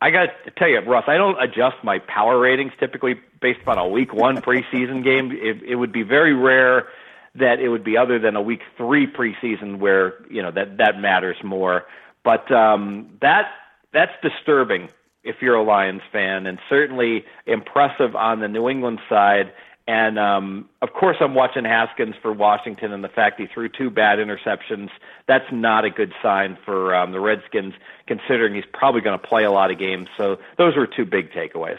I 0.00 0.10
got 0.10 0.28
to 0.44 0.50
tell 0.50 0.68
you, 0.68 0.80
Russ, 0.80 1.04
I 1.06 1.16
don't 1.16 1.40
adjust 1.42 1.76
my 1.82 2.00
power 2.00 2.38
ratings 2.38 2.72
typically 2.78 3.14
based 3.40 3.60
upon 3.62 3.78
a 3.78 3.88
week 3.88 4.12
one 4.12 4.38
preseason 4.42 5.02
game. 5.02 5.32
It, 5.32 5.62
it 5.62 5.76
would 5.76 5.92
be 5.92 6.02
very 6.02 6.34
rare 6.34 6.88
that 7.36 7.60
it 7.60 7.68
would 7.68 7.84
be 7.84 7.96
other 7.96 8.18
than 8.18 8.36
a 8.36 8.42
week 8.42 8.60
three 8.76 9.06
preseason 9.06 9.78
where 9.78 10.14
you 10.30 10.42
know 10.42 10.50
that 10.50 10.78
that 10.78 10.98
matters 10.98 11.36
more. 11.42 11.84
But 12.24 12.50
um, 12.52 13.16
that 13.22 13.50
that's 13.92 14.12
disturbing 14.22 14.88
if 15.22 15.36
you're 15.40 15.56
a 15.56 15.62
Lions 15.62 16.02
fan, 16.12 16.46
and 16.46 16.58
certainly 16.68 17.24
impressive 17.46 18.14
on 18.14 18.40
the 18.40 18.48
New 18.48 18.68
England 18.68 19.00
side. 19.08 19.52
And 19.88 20.18
um, 20.18 20.68
of 20.82 20.92
course, 20.92 21.16
I'm 21.20 21.34
watching 21.34 21.64
Haskins 21.64 22.16
for 22.20 22.32
Washington, 22.32 22.92
and 22.92 23.04
the 23.04 23.08
fact 23.08 23.40
he 23.40 23.46
threw 23.46 23.68
two 23.68 23.88
bad 23.88 24.18
interceptions. 24.18 24.90
That's 25.28 25.44
not 25.52 25.84
a 25.84 25.90
good 25.90 26.12
sign 26.22 26.58
for 26.64 26.94
um, 26.94 27.12
the 27.12 27.20
Redskins, 27.20 27.74
considering 28.08 28.54
he's 28.54 28.64
probably 28.72 29.00
going 29.00 29.18
to 29.18 29.24
play 29.24 29.44
a 29.44 29.50
lot 29.52 29.70
of 29.70 29.78
games. 29.78 30.08
So 30.16 30.38
those 30.58 30.76
were 30.76 30.88
two 30.88 31.04
big 31.04 31.30
takeaways. 31.30 31.78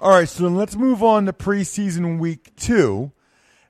All 0.00 0.10
right, 0.10 0.28
so 0.28 0.48
let's 0.48 0.74
move 0.74 1.04
on 1.04 1.26
to 1.26 1.32
preseason 1.32 2.18
week 2.18 2.56
two. 2.56 3.12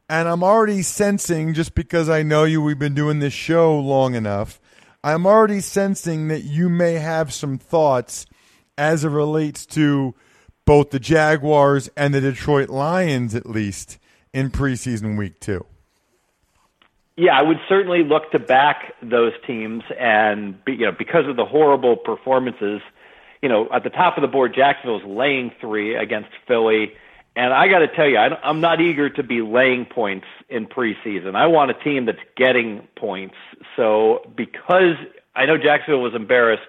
And 0.08 0.26
I'm 0.26 0.42
already 0.42 0.82
sensing, 0.82 1.52
just 1.54 1.74
because 1.74 2.08
I 2.08 2.22
know 2.22 2.44
you, 2.44 2.62
we've 2.62 2.78
been 2.78 2.94
doing 2.94 3.18
this 3.18 3.32
show 3.32 3.78
long 3.78 4.14
enough, 4.14 4.60
I'm 5.02 5.26
already 5.26 5.60
sensing 5.60 6.28
that 6.28 6.44
you 6.44 6.70
may 6.70 6.94
have 6.94 7.32
some 7.32 7.58
thoughts 7.58 8.24
as 8.78 9.04
it 9.04 9.10
relates 9.10 9.66
to 9.66 10.14
both 10.64 10.90
the 10.90 11.00
Jaguars 11.00 11.90
and 11.96 12.14
the 12.14 12.20
Detroit 12.20 12.68
Lions, 12.68 13.34
at 13.34 13.46
least 13.46 13.98
in 14.32 14.50
preseason 14.50 15.16
week 15.16 15.40
two. 15.40 15.64
Yeah, 17.16 17.38
I 17.38 17.42
would 17.42 17.58
certainly 17.68 18.02
look 18.02 18.32
to 18.32 18.40
back 18.40 18.94
those 19.00 19.32
teams, 19.46 19.84
and 19.98 20.56
you 20.66 20.78
know, 20.78 20.92
because 20.92 21.28
of 21.28 21.36
the 21.36 21.44
horrible 21.44 21.96
performances, 21.96 22.80
you 23.40 23.48
know, 23.48 23.68
at 23.72 23.84
the 23.84 23.90
top 23.90 24.16
of 24.16 24.22
the 24.22 24.28
board, 24.28 24.52
Jacksonville's 24.54 25.04
laying 25.04 25.52
three 25.60 25.94
against 25.94 26.30
Philly. 26.48 26.92
And 27.36 27.52
I 27.52 27.68
got 27.68 27.80
to 27.80 27.88
tell 27.88 28.08
you, 28.08 28.16
I, 28.16 28.28
I'm 28.42 28.60
not 28.60 28.80
eager 28.80 29.10
to 29.10 29.22
be 29.22 29.42
laying 29.42 29.86
points 29.86 30.26
in 30.48 30.66
preseason. 30.66 31.34
I 31.34 31.46
want 31.46 31.70
a 31.70 31.74
team 31.74 32.06
that's 32.06 32.18
getting 32.36 32.86
points. 32.96 33.34
So 33.76 34.28
because 34.36 34.96
I 35.36 35.46
know 35.46 35.56
Jacksonville 35.56 36.02
was 36.02 36.14
embarrassed, 36.14 36.62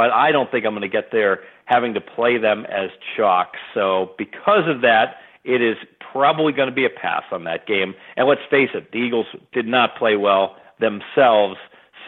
but 0.00 0.12
I 0.12 0.32
don't 0.32 0.50
think 0.50 0.64
I'm 0.64 0.72
going 0.72 0.80
to 0.80 0.88
get 0.88 1.12
there 1.12 1.40
having 1.66 1.92
to 1.92 2.00
play 2.00 2.38
them 2.38 2.64
as 2.64 2.88
chalk. 3.18 3.52
So 3.74 4.12
because 4.16 4.66
of 4.66 4.80
that, 4.80 5.16
it 5.44 5.60
is 5.60 5.76
probably 6.10 6.54
going 6.54 6.70
to 6.70 6.74
be 6.74 6.86
a 6.86 6.88
pass 6.88 7.24
on 7.30 7.44
that 7.44 7.66
game. 7.66 7.92
And 8.16 8.26
let's 8.26 8.40
face 8.50 8.70
it, 8.72 8.92
the 8.92 8.96
Eagles 8.96 9.26
did 9.52 9.66
not 9.66 9.98
play 9.98 10.16
well 10.16 10.56
themselves, 10.78 11.56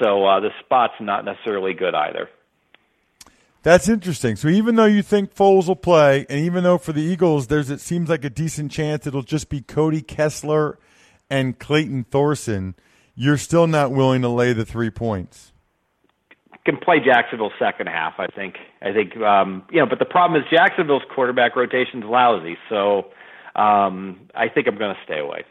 so 0.01 0.25
uh, 0.25 0.41
the 0.41 0.49
spot's 0.65 0.95
not 1.03 1.27
necessarily 1.27 1.75
good 1.75 1.95
either. 1.95 2.31
That's 3.63 3.91
interesting. 3.91 4.37
So 4.37 4.49
even 4.49 4.77
though 4.77 4.87
you 4.87 5.03
think 5.03 5.35
Foles 5.35 5.69
will 5.69 5.77
play, 5.77 6.25
and 6.31 6.41
even 6.41 6.65
though 6.65 6.79
for 6.79 6.95
the 6.95 7.03
Eagles, 7.03 7.49
there's 7.49 7.69
it 7.69 7.83
seems 7.83 8.09
like 8.09 8.25
a 8.25 8.31
decent 8.31 8.73
chance 8.73 9.07
it'll 9.07 9.21
just 9.21 9.51
be 9.51 9.61
Cody 9.61 10.01
Kessler 10.01 10.79
and 11.29 11.59
Clayton 11.59 12.05
Thorson, 12.05 12.75
you're 13.15 13.37
still 13.37 13.67
not 13.67 13.93
willing 13.93 14.23
to 14.23 14.31
lay 14.31 14.55
the 14.55 14.65
three 14.65 14.89
points. 14.89 15.52
Can 16.65 16.77
play 16.77 17.01
Jacksonville 17.05 17.53
second 17.59 17.89
half. 17.89 18.15
I 18.19 18.27
think. 18.27 18.57
I 18.81 18.93
think 18.93 19.17
um, 19.19 19.65
you 19.71 19.81
know, 19.81 19.87
but 19.87 19.99
the 19.99 20.05
problem 20.05 20.41
is 20.41 20.49
Jacksonville's 20.51 21.03
quarterback 21.15 21.57
rotation's 21.57 22.05
lousy. 22.05 22.57
So 22.69 23.11
um, 23.55 24.29
I 24.35 24.49
think 24.49 24.67
I'm 24.67 24.79
going 24.79 24.95
to 24.95 25.01
stay 25.05 25.19
away. 25.19 25.45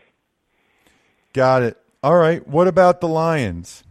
Got 1.34 1.64
it. 1.64 1.78
All 2.04 2.18
right. 2.18 2.46
What 2.48 2.68
about 2.68 3.00
the 3.00 3.08
Lions? 3.08 3.84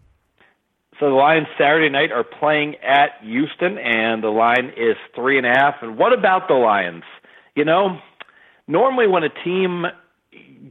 So 0.98 1.08
the 1.08 1.14
Lions 1.14 1.46
Saturday 1.56 1.88
night 1.88 2.12
are 2.12 2.24
playing 2.24 2.76
at 2.76 3.12
Houston, 3.22 3.78
and 3.78 4.22
the 4.22 4.28
line 4.28 4.72
is 4.76 4.96
three 5.14 5.38
and 5.38 5.46
a 5.46 5.50
half. 5.50 5.76
And 5.80 5.96
what 5.96 6.12
about 6.12 6.46
the 6.46 6.54
Lions? 6.54 7.04
You 7.54 7.64
know, 7.64 7.98
normally 8.68 9.06
when 9.06 9.22
a 9.22 9.30
team 9.30 9.86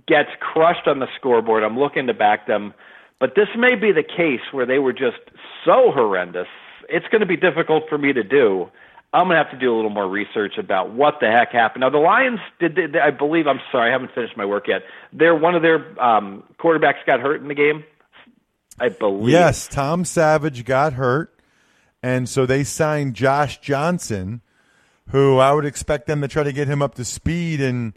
gets 0.07 0.29
crushed 0.39 0.87
on 0.87 0.99
the 0.99 1.07
scoreboard, 1.17 1.63
I'm 1.63 1.79
looking 1.79 2.07
to 2.07 2.13
back 2.13 2.45
them. 2.45 2.75
But 3.19 3.35
this 3.35 3.49
may 3.57 3.75
be 3.75 3.91
the 3.91 4.03
case 4.03 4.41
where 4.51 4.65
they 4.65 4.79
were 4.79 4.93
just 4.93 5.19
so 5.65 5.91
horrendous. 5.91 6.47
It's 6.87 7.07
going 7.07 7.21
to 7.21 7.27
be 7.27 7.37
difficult 7.37 7.83
for 7.89 7.97
me 7.97 8.13
to 8.13 8.23
do. 8.23 8.69
I'm 9.11 9.25
going 9.25 9.37
to 9.37 9.43
have 9.43 9.51
to 9.51 9.57
do 9.59 9.73
a 9.73 9.75
little 9.75 9.89
more 9.89 10.07
research 10.07 10.57
about 10.57 10.93
what 10.93 11.15
the 11.19 11.27
heck 11.27 11.51
happened. 11.51 11.81
Now, 11.81 11.89
the 11.89 11.97
Lions 11.97 12.39
did, 12.59 12.75
did 12.75 12.95
I 12.95 13.09
believe, 13.11 13.47
I'm 13.47 13.59
sorry, 13.71 13.89
I 13.89 13.91
haven't 13.91 14.13
finished 14.13 14.37
my 14.37 14.45
work 14.45 14.67
yet. 14.67 14.83
They're 15.11 15.35
one 15.35 15.55
of 15.55 15.61
their 15.61 16.01
um, 16.01 16.43
quarterbacks 16.59 17.05
got 17.05 17.19
hurt 17.19 17.41
in 17.41 17.47
the 17.47 17.55
game. 17.55 17.83
I 18.79 18.89
believe. 18.89 19.29
Yes, 19.29 19.67
Tom 19.67 20.05
Savage 20.05 20.63
got 20.63 20.93
hurt, 20.93 21.37
and 22.01 22.29
so 22.29 22.45
they 22.45 22.63
signed 22.63 23.13
Josh 23.13 23.59
Johnson, 23.59 24.41
who 25.09 25.37
I 25.37 25.51
would 25.51 25.65
expect 25.65 26.07
them 26.07 26.21
to 26.21 26.27
try 26.27 26.43
to 26.43 26.53
get 26.53 26.67
him 26.67 26.81
up 26.81 26.95
to 26.95 27.03
speed 27.03 27.59
and 27.59 27.93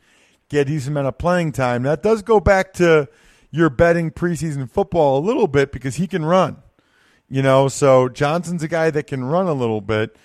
get 0.48 0.62
a 0.62 0.64
decent 0.64 0.94
amount 0.94 1.06
of 1.06 1.18
playing 1.18 1.52
time. 1.52 1.84
That 1.84 2.02
does 2.02 2.22
go 2.22 2.40
back 2.40 2.72
to 2.74 3.08
your 3.52 3.70
betting 3.70 4.10
preseason 4.10 4.68
football 4.68 5.18
a 5.18 5.24
little 5.24 5.46
bit 5.46 5.70
because 5.70 5.96
he 5.96 6.08
can 6.08 6.24
run. 6.24 6.56
You 7.28 7.42
know, 7.42 7.68
so 7.68 8.08
Johnson's 8.08 8.62
a 8.62 8.68
guy 8.68 8.90
that 8.90 9.06
can 9.06 9.24
run 9.24 9.46
a 9.46 9.54
little 9.54 9.80
bit, 9.80 10.16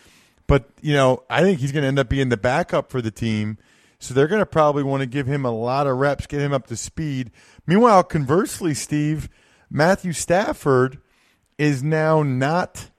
but 0.47 0.69
you 0.81 0.93
know, 0.93 1.23
I 1.29 1.43
think 1.43 1.59
he's 1.59 1.71
going 1.71 1.83
to 1.83 1.87
end 1.87 1.99
up 1.99 2.09
being 2.09 2.29
the 2.29 2.37
backup 2.37 2.89
for 2.89 3.01
the 3.01 3.11
team. 3.11 3.59
So 3.99 4.13
they're 4.13 4.27
going 4.27 4.39
to 4.41 4.45
probably 4.45 4.83
want 4.83 5.01
to 5.01 5.07
give 5.07 5.27
him 5.27 5.45
a 5.45 5.51
lot 5.51 5.87
of 5.87 5.97
reps, 5.97 6.27
get 6.27 6.41
him 6.41 6.53
up 6.53 6.67
to 6.67 6.75
speed. 6.75 7.31
Meanwhile, 7.65 8.03
conversely, 8.03 8.73
Steve, 8.73 9.29
Matthew 9.69 10.13
Stafford 10.13 10.99
is 11.57 11.81
now 11.81 12.23
not 12.23 12.91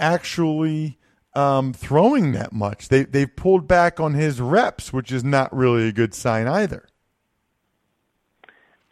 actually 0.00 0.98
um, 1.34 1.72
throwing 1.72 2.32
that 2.32 2.52
much. 2.52 2.88
They 2.88 3.04
they've 3.04 3.34
pulled 3.34 3.68
back 3.68 4.00
on 4.00 4.14
his 4.14 4.40
reps, 4.40 4.92
which 4.92 5.12
is 5.12 5.22
not 5.22 5.54
really 5.54 5.88
a 5.88 5.92
good 5.92 6.14
sign 6.14 6.48
either. 6.48 6.86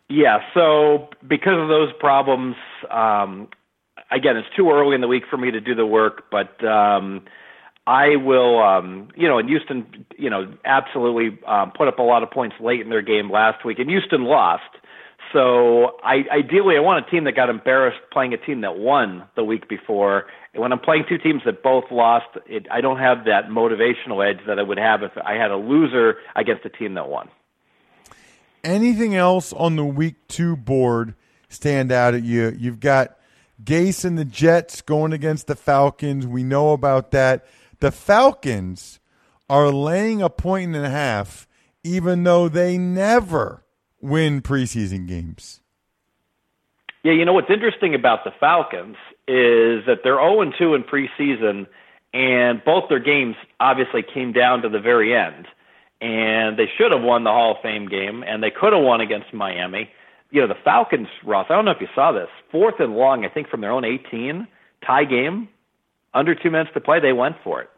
Yeah, 0.09 0.39
so 0.55 1.09
because 1.27 1.61
of 1.61 1.69
those 1.69 1.93
problems, 1.99 2.55
um, 2.91 3.49
again, 4.11 4.37
it's 4.37 4.49
too 4.57 4.71
early 4.71 4.95
in 4.95 5.01
the 5.01 5.09
week 5.09 5.25
for 5.29 5.37
me 5.37 5.51
to 5.51 5.61
do 5.61 5.75
the 5.75 5.87
work, 5.87 6.25
but 6.31 6.65
um, 6.65 7.23
I 7.89 8.17
will, 8.17 8.63
um, 8.63 9.09
you 9.17 9.27
know, 9.29 9.39
and 9.39 9.49
Houston, 9.49 10.07
you 10.17 10.31
know, 10.31 10.53
absolutely 10.65 11.39
um, 11.47 11.73
put 11.77 11.89
up 11.89 11.99
a 11.99 12.03
lot 12.03 12.23
of 12.23 12.31
points 12.31 12.57
late 12.61 12.81
in 12.81 12.89
their 12.89 13.03
game 13.03 13.31
last 13.31 13.65
week, 13.65 13.81
and 13.81 13.91
Houston 13.91 14.25
lost. 14.25 14.63
So 15.33 15.99
I, 16.05 16.23
ideally, 16.33 16.77
I 16.77 16.81
want 16.81 17.05
a 17.07 17.11
team 17.11 17.25
that 17.25 17.35
got 17.35 17.49
embarrassed 17.49 17.99
playing 18.13 18.33
a 18.33 18.37
team 18.37 18.61
that 18.61 18.77
won 18.79 19.25
the 19.35 19.43
week 19.43 19.69
before. 19.69 20.27
And 20.55 20.63
when 20.63 20.73
I'm 20.73 20.79
playing 20.79 21.05
two 21.09 21.19
teams 21.19 21.43
that 21.47 21.65
both 21.65 21.85
lost, 21.91 22.27
it, 22.47 22.67
I 22.71 22.81
don't 22.81 22.99
have 22.99 23.25
that 23.25 23.49
motivational 23.51 24.25
edge 24.25 24.39
that 24.47 24.61
I 24.61 24.63
would 24.63 24.79
have 24.79 25.03
if 25.03 25.13
I 25.19 25.35
had 25.35 25.51
a 25.51 25.57
loser 25.57 26.17
against 26.37 26.65
a 26.65 26.69
team 26.69 26.95
that 26.95 27.09
won. 27.09 27.29
Anything 28.67 29.15
else 29.15 29.53
on 29.53 29.77
the 29.77 29.85
week 29.85 30.17
two 30.27 30.57
board 30.57 31.15
stand 31.49 31.93
out 31.93 32.15
at 32.15 32.25
you? 32.25 32.53
You've 32.59 32.81
got 32.81 33.17
Gase 33.63 34.05
and 34.05 34.19
the 34.19 34.25
Jets 34.25 34.83
going 34.83 35.13
against 35.13 35.47
the 35.47 35.55
Falcons. 35.55 36.27
We 36.27 36.43
know 36.43 36.73
about 36.73 37.13
that. 37.13 37.47
The 37.79 37.93
Falcons 37.93 38.99
are 39.49 39.71
laying 39.71 40.21
a 40.21 40.29
point 40.29 40.75
and 40.75 40.85
a 40.85 40.91
half, 40.91 41.47
even 41.85 42.25
though 42.25 42.49
they 42.49 42.77
never 42.77 43.65
win 44.01 44.43
preseason 44.43 45.07
games. 45.07 45.61
Yeah, 47.05 47.13
you 47.13 47.25
know 47.25 47.35
what's 47.35 47.51
interesting 47.51 47.95
about 47.95 48.25
the 48.25 48.33
Falcons 48.41 48.97
is 49.29 49.87
that 49.87 49.99
they're 50.03 50.19
0 50.19 50.51
2 50.59 50.75
in 50.75 50.83
preseason, 50.83 51.69
and 52.13 52.65
both 52.65 52.89
their 52.89 52.99
games 52.99 53.37
obviously 53.61 54.03
came 54.03 54.33
down 54.33 54.63
to 54.63 54.69
the 54.69 54.81
very 54.81 55.17
end 55.17 55.47
and 56.01 56.59
they 56.59 56.69
should 56.77 56.93
have 56.93 57.03
won 57.03 57.25
the 57.25 57.31
Hall 57.31 57.53
of 57.53 57.63
Fame 57.63 57.89
game, 57.89 58.23
and 58.27 58.43
they 58.43 58.51
could 58.51 58.73
have 58.73 58.83
won 58.83 59.01
against 59.01 59.33
Miami. 59.33 59.91
You 60.31 60.43
know, 60.43 60.49
the 60.49 60.61
Falcons, 60.65 61.09
Ross, 61.25 61.47
I 61.49 61.55
don't 61.55 61.65
know 61.65 61.71
if 61.71 61.81
you 61.81 61.89
saw 61.95 62.13
this, 62.13 62.29
fourth 62.51 62.75
and 62.81 62.95
long, 62.95 63.25
I 63.25 63.29
think 63.29 63.49
from 63.49 63.61
their 63.61 63.71
own 63.71 63.85
18, 63.85 64.47
tie 64.87 65.05
game, 65.05 65.49
under 66.13 66.35
two 66.35 66.51
minutes 66.51 66.71
to 66.75 66.81
play, 66.81 67.01
they 67.01 67.13
went 67.13 67.37
for 67.43 67.63
it. 67.63 67.71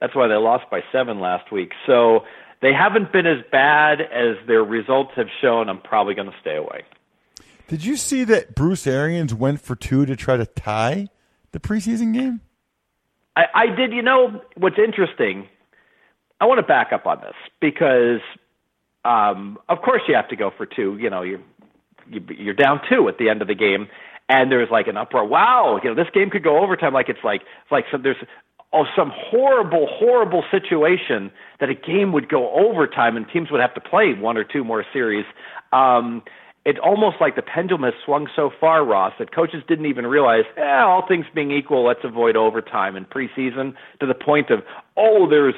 That's 0.00 0.14
why 0.14 0.28
they 0.28 0.34
lost 0.34 0.70
by 0.70 0.80
seven 0.92 1.20
last 1.20 1.52
week. 1.52 1.72
So 1.86 2.20
they 2.62 2.72
haven't 2.72 3.12
been 3.12 3.26
as 3.26 3.44
bad 3.50 4.00
as 4.00 4.36
their 4.46 4.62
results 4.62 5.10
have 5.16 5.28
shown. 5.40 5.68
I'm 5.68 5.80
probably 5.80 6.14
going 6.14 6.30
to 6.30 6.36
stay 6.40 6.56
away. 6.56 6.84
Did 7.68 7.84
you 7.84 7.96
see 7.96 8.24
that 8.24 8.54
Bruce 8.54 8.86
Arians 8.86 9.34
went 9.34 9.60
for 9.60 9.76
two 9.76 10.06
to 10.06 10.16
try 10.16 10.36
to 10.36 10.46
tie 10.46 11.08
the 11.52 11.60
preseason 11.60 12.12
game? 12.14 12.40
I, 13.36 13.44
I 13.54 13.66
did. 13.66 13.92
You 13.92 14.02
know 14.02 14.40
what's 14.56 14.78
interesting 14.78 15.48
I 16.40 16.46
want 16.46 16.58
to 16.58 16.66
back 16.66 16.92
up 16.92 17.06
on 17.06 17.20
this 17.20 17.34
because, 17.60 18.20
um, 19.04 19.58
of 19.68 19.82
course, 19.82 20.02
you 20.08 20.14
have 20.14 20.28
to 20.28 20.36
go 20.36 20.50
for 20.56 20.66
two. 20.66 20.96
You 20.98 21.10
know, 21.10 21.22
you're 21.22 21.40
you're 22.10 22.54
down 22.54 22.80
two 22.88 23.08
at 23.08 23.18
the 23.18 23.28
end 23.28 23.42
of 23.42 23.48
the 23.48 23.54
game, 23.54 23.88
and 24.28 24.50
there's 24.50 24.70
like 24.70 24.86
an 24.86 24.96
uproar. 24.96 25.24
Wow, 25.26 25.78
you 25.82 25.90
know, 25.90 25.94
this 25.94 26.10
game 26.12 26.30
could 26.30 26.42
go 26.42 26.62
overtime. 26.62 26.92
Like 26.92 27.08
it's 27.08 27.22
like 27.24 27.42
it's 27.42 27.72
like 27.72 27.84
some, 27.90 28.02
there's 28.02 28.16
oh 28.72 28.84
some 28.96 29.12
horrible, 29.14 29.86
horrible 29.90 30.44
situation 30.50 31.30
that 31.60 31.68
a 31.68 31.74
game 31.74 32.12
would 32.12 32.28
go 32.28 32.50
overtime 32.52 33.16
and 33.16 33.26
teams 33.28 33.50
would 33.50 33.60
have 33.60 33.74
to 33.74 33.80
play 33.80 34.14
one 34.14 34.36
or 34.36 34.44
two 34.44 34.64
more 34.64 34.84
series. 34.92 35.26
Um, 35.72 36.22
it's 36.66 36.78
almost 36.82 37.16
like 37.20 37.36
the 37.36 37.42
pendulum 37.42 37.84
has 37.84 37.94
swung 38.04 38.28
so 38.36 38.50
far, 38.60 38.84
Ross, 38.84 39.14
that 39.18 39.34
coaches 39.34 39.62
didn't 39.66 39.86
even 39.86 40.06
realize, 40.06 40.44
eh, 40.58 40.82
all 40.82 41.06
things 41.06 41.24
being 41.34 41.50
equal, 41.50 41.86
let's 41.86 42.04
avoid 42.04 42.36
overtime 42.36 42.96
in 42.96 43.06
preseason 43.06 43.74
to 43.98 44.06
the 44.06 44.14
point 44.14 44.50
of, 44.50 44.62
oh, 44.96 45.26
there's 45.28 45.54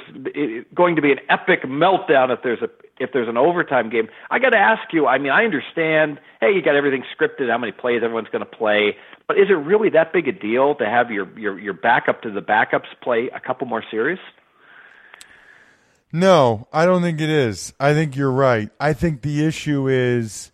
going 0.73 0.95
to 0.95 1.03
be 1.03 1.11
an 1.11 1.19
epic 1.29 1.65
meltdown 1.65 2.33
if 2.33 2.43
there's 2.45 2.63
a 2.63 2.69
if 3.01 3.11
there's 3.13 3.29
an 3.29 3.37
overtime 3.37 3.91
game. 3.91 4.09
I 4.31 4.39
got 4.39 4.51
to 4.51 4.59
ask 4.59 4.93
you. 4.93 5.09
I 5.09 5.19
mean, 5.19 5.33
I 5.33 5.45
understand. 5.45 6.21
Hey, 6.41 6.53
you 6.53 6.63
got 6.63 6.77
everything 6.77 7.03
scripted, 7.19 7.51
how 7.51 7.59
many 7.59 7.73
plays 7.73 8.03
everyone's 8.05 8.29
going 8.29 8.45
to 8.45 8.57
play, 8.57 8.97
but 9.27 9.39
is 9.39 9.49
it 9.49 9.55
really 9.55 9.91
that 9.91 10.13
big 10.13 10.29
a 10.29 10.33
deal 10.33 10.77
to 10.77 10.87
have 10.87 11.11
your 11.11 11.27
your 11.37 11.59
your 11.59 11.75
backup 11.75 12.23
to 12.23 12.31
the 12.31 12.43
backups 12.43 12.87
play 13.03 13.29
a 13.35 13.41
couple 13.41 13.67
more 13.67 13.83
series? 13.91 14.21
No, 16.13 16.69
I 16.73 16.85
don't 16.85 17.03
think 17.03 17.21
it 17.21 17.31
is. 17.31 17.73
I 17.81 17.93
think 17.95 18.15
you're 18.15 18.31
right. 18.31 18.71
I 18.79 18.93
think 18.93 19.23
the 19.23 19.45
issue 19.45 19.89
is 19.89 20.52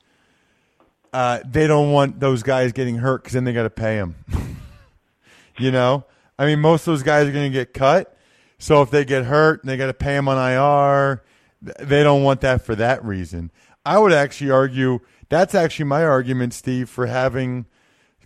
uh, 1.12 1.40
they 1.44 1.66
don't 1.66 1.92
want 1.92 2.20
those 2.20 2.42
guys 2.42 2.72
getting 2.72 2.96
hurt 2.96 3.22
because 3.22 3.34
then 3.34 3.44
they 3.44 3.52
got 3.52 3.64
to 3.64 3.70
pay 3.70 3.96
them. 3.96 4.16
you 5.58 5.70
know, 5.70 6.04
I 6.38 6.46
mean, 6.46 6.60
most 6.60 6.82
of 6.82 6.92
those 6.92 7.02
guys 7.02 7.26
are 7.26 7.32
going 7.32 7.50
to 7.50 7.56
get 7.56 7.74
cut. 7.74 8.16
So 8.58 8.82
if 8.82 8.90
they 8.90 9.04
get 9.04 9.24
hurt 9.24 9.62
and 9.62 9.70
they 9.70 9.76
got 9.76 9.86
to 9.86 9.94
pay 9.94 10.14
them 10.14 10.28
on 10.28 10.36
IR, 10.36 11.22
they 11.60 12.02
don't 12.02 12.22
want 12.22 12.40
that 12.42 12.62
for 12.62 12.74
that 12.74 13.04
reason. 13.04 13.50
I 13.84 13.98
would 13.98 14.12
actually 14.12 14.50
argue 14.50 15.00
that's 15.28 15.54
actually 15.54 15.86
my 15.86 16.04
argument, 16.04 16.54
Steve, 16.54 16.88
for 16.88 17.06
having 17.06 17.66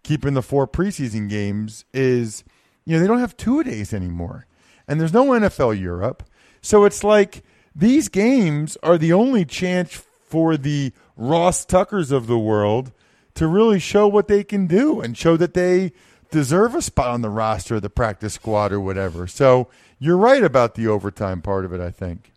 keeping 0.02 0.34
the 0.34 0.42
four 0.42 0.66
preseason 0.66 1.28
games 1.28 1.84
is 1.92 2.44
you 2.84 2.94
know 2.94 3.00
they 3.00 3.06
don't 3.06 3.20
have 3.20 3.36
two 3.36 3.62
days 3.62 3.92
anymore, 3.92 4.46
and 4.88 5.00
there's 5.00 5.12
no 5.12 5.26
NFL 5.26 5.78
Europe, 5.78 6.24
so 6.60 6.84
it's 6.84 7.04
like 7.04 7.44
these 7.74 8.08
games 8.08 8.76
are 8.82 8.98
the 8.98 9.12
only 9.12 9.44
chance 9.44 10.04
for 10.32 10.56
the 10.56 10.90
Ross 11.14 11.66
Tuckers 11.66 12.10
of 12.10 12.26
the 12.26 12.38
world 12.38 12.90
to 13.34 13.46
really 13.46 13.78
show 13.78 14.08
what 14.08 14.28
they 14.28 14.42
can 14.42 14.66
do 14.66 14.98
and 15.02 15.14
show 15.14 15.36
that 15.36 15.52
they 15.52 15.92
deserve 16.30 16.74
a 16.74 16.80
spot 16.80 17.10
on 17.10 17.20
the 17.20 17.28
roster, 17.28 17.78
the 17.78 17.90
practice 17.90 18.32
squad, 18.32 18.72
or 18.72 18.80
whatever. 18.80 19.26
So 19.26 19.68
you're 19.98 20.16
right 20.16 20.42
about 20.42 20.74
the 20.74 20.86
overtime 20.86 21.42
part 21.42 21.66
of 21.66 21.74
it, 21.74 21.82
I 21.82 21.90
think. 21.90 22.32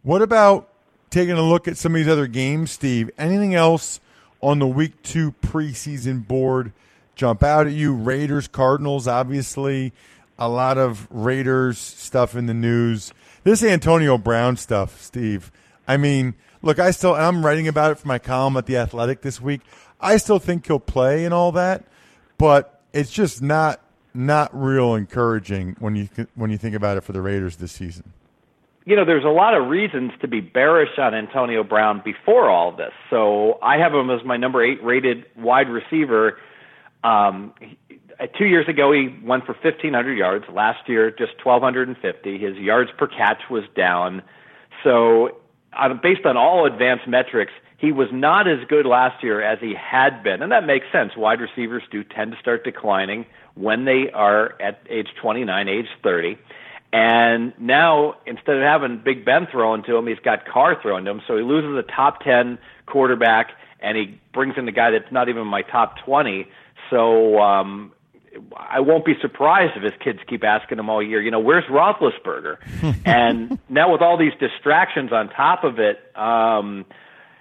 What 0.00 0.22
about 0.22 0.70
taking 1.10 1.34
a 1.34 1.42
look 1.42 1.68
at 1.68 1.76
some 1.76 1.94
of 1.94 1.98
these 1.98 2.08
other 2.08 2.26
games, 2.26 2.70
Steve? 2.70 3.10
Anything 3.18 3.54
else 3.54 4.00
on 4.40 4.58
the 4.58 4.66
week 4.66 5.02
two 5.02 5.32
preseason 5.42 6.26
board 6.26 6.72
jump 7.14 7.42
out 7.42 7.66
at 7.66 7.74
you? 7.74 7.92
Raiders, 7.92 8.48
Cardinals, 8.48 9.06
obviously. 9.06 9.92
A 10.38 10.48
lot 10.48 10.78
of 10.78 11.06
Raiders 11.10 11.76
stuff 11.76 12.34
in 12.34 12.46
the 12.46 12.54
news. 12.54 13.12
This 13.46 13.62
Antonio 13.62 14.18
Brown 14.18 14.56
stuff, 14.56 15.00
Steve. 15.00 15.52
I 15.86 15.98
mean, 15.98 16.34
look, 16.62 16.80
I 16.80 16.90
still 16.90 17.14
I'm 17.14 17.46
writing 17.46 17.68
about 17.68 17.92
it 17.92 17.98
for 18.00 18.08
my 18.08 18.18
column 18.18 18.56
at 18.56 18.66
the 18.66 18.76
Athletic 18.76 19.20
this 19.20 19.40
week. 19.40 19.60
I 20.00 20.16
still 20.16 20.40
think 20.40 20.66
he'll 20.66 20.80
play 20.80 21.24
and 21.24 21.32
all 21.32 21.52
that, 21.52 21.84
but 22.38 22.82
it's 22.92 23.12
just 23.12 23.42
not 23.42 23.80
not 24.12 24.50
real 24.52 24.96
encouraging 24.96 25.76
when 25.78 25.94
you 25.94 26.08
when 26.34 26.50
you 26.50 26.58
think 26.58 26.74
about 26.74 26.96
it 26.96 27.04
for 27.04 27.12
the 27.12 27.22
Raiders 27.22 27.58
this 27.58 27.70
season. 27.70 28.12
You 28.84 28.96
know, 28.96 29.04
there's 29.04 29.24
a 29.24 29.28
lot 29.28 29.54
of 29.54 29.68
reasons 29.68 30.10
to 30.22 30.26
be 30.26 30.40
bearish 30.40 30.98
on 30.98 31.14
Antonio 31.14 31.62
Brown 31.62 32.02
before 32.04 32.50
all 32.50 32.72
this. 32.72 32.94
So 33.10 33.60
I 33.62 33.78
have 33.78 33.94
him 33.94 34.10
as 34.10 34.24
my 34.24 34.36
number 34.36 34.60
eight 34.60 34.82
rated 34.82 35.24
wide 35.36 35.68
receiver 35.68 36.36
Um, 37.04 37.54
uh, 38.18 38.26
two 38.38 38.46
years 38.46 38.68
ago, 38.68 38.92
he 38.92 39.08
went 39.24 39.44
for 39.44 39.52
1,500 39.52 40.16
yards. 40.16 40.44
Last 40.52 40.88
year, 40.88 41.10
just 41.10 41.32
1,250. 41.44 42.38
His 42.38 42.56
yards 42.56 42.90
per 42.96 43.06
catch 43.06 43.42
was 43.50 43.64
down. 43.76 44.22
So, 44.84 45.38
based 46.02 46.24
on 46.24 46.36
all 46.36 46.66
advanced 46.66 47.06
metrics, 47.06 47.52
he 47.78 47.92
was 47.92 48.08
not 48.12 48.48
as 48.48 48.58
good 48.68 48.86
last 48.86 49.22
year 49.22 49.42
as 49.42 49.58
he 49.60 49.74
had 49.74 50.22
been. 50.22 50.42
And 50.42 50.50
that 50.52 50.64
makes 50.64 50.86
sense. 50.90 51.12
Wide 51.16 51.40
receivers 51.40 51.82
do 51.90 52.02
tend 52.02 52.32
to 52.32 52.38
start 52.38 52.64
declining 52.64 53.26
when 53.54 53.84
they 53.84 54.10
are 54.14 54.60
at 54.60 54.80
age 54.88 55.08
29, 55.20 55.68
age 55.68 55.86
30. 56.02 56.38
And 56.92 57.52
now, 57.58 58.14
instead 58.26 58.56
of 58.56 58.62
having 58.62 59.02
Big 59.04 59.24
Ben 59.24 59.46
thrown 59.50 59.82
to 59.84 59.96
him, 59.96 60.06
he's 60.06 60.18
got 60.20 60.46
Carr 60.46 60.80
thrown 60.80 61.04
to 61.04 61.10
him. 61.10 61.20
So 61.26 61.36
he 61.36 61.42
loses 61.42 61.76
a 61.76 61.82
top 61.82 62.20
10 62.20 62.58
quarterback, 62.86 63.50
and 63.80 63.98
he 63.98 64.18
brings 64.32 64.54
in 64.56 64.64
the 64.64 64.72
guy 64.72 64.92
that's 64.92 65.12
not 65.12 65.28
even 65.28 65.46
my 65.46 65.62
top 65.62 65.96
20. 66.06 66.46
So 66.88 67.38
um, 67.40 67.92
I 68.56 68.80
won't 68.80 69.04
be 69.04 69.14
surprised 69.20 69.76
if 69.76 69.82
his 69.82 69.92
kids 70.02 70.18
keep 70.26 70.44
asking 70.44 70.78
him 70.78 70.88
all 70.88 71.02
year, 71.02 71.20
you 71.22 71.30
know, 71.30 71.40
where's 71.40 71.64
Roethlisberger? 71.64 72.56
and 73.04 73.58
now 73.68 73.92
with 73.92 74.02
all 74.02 74.18
these 74.18 74.32
distractions 74.38 75.12
on 75.12 75.28
top 75.30 75.64
of 75.64 75.78
it, 75.78 75.98
um, 76.16 76.84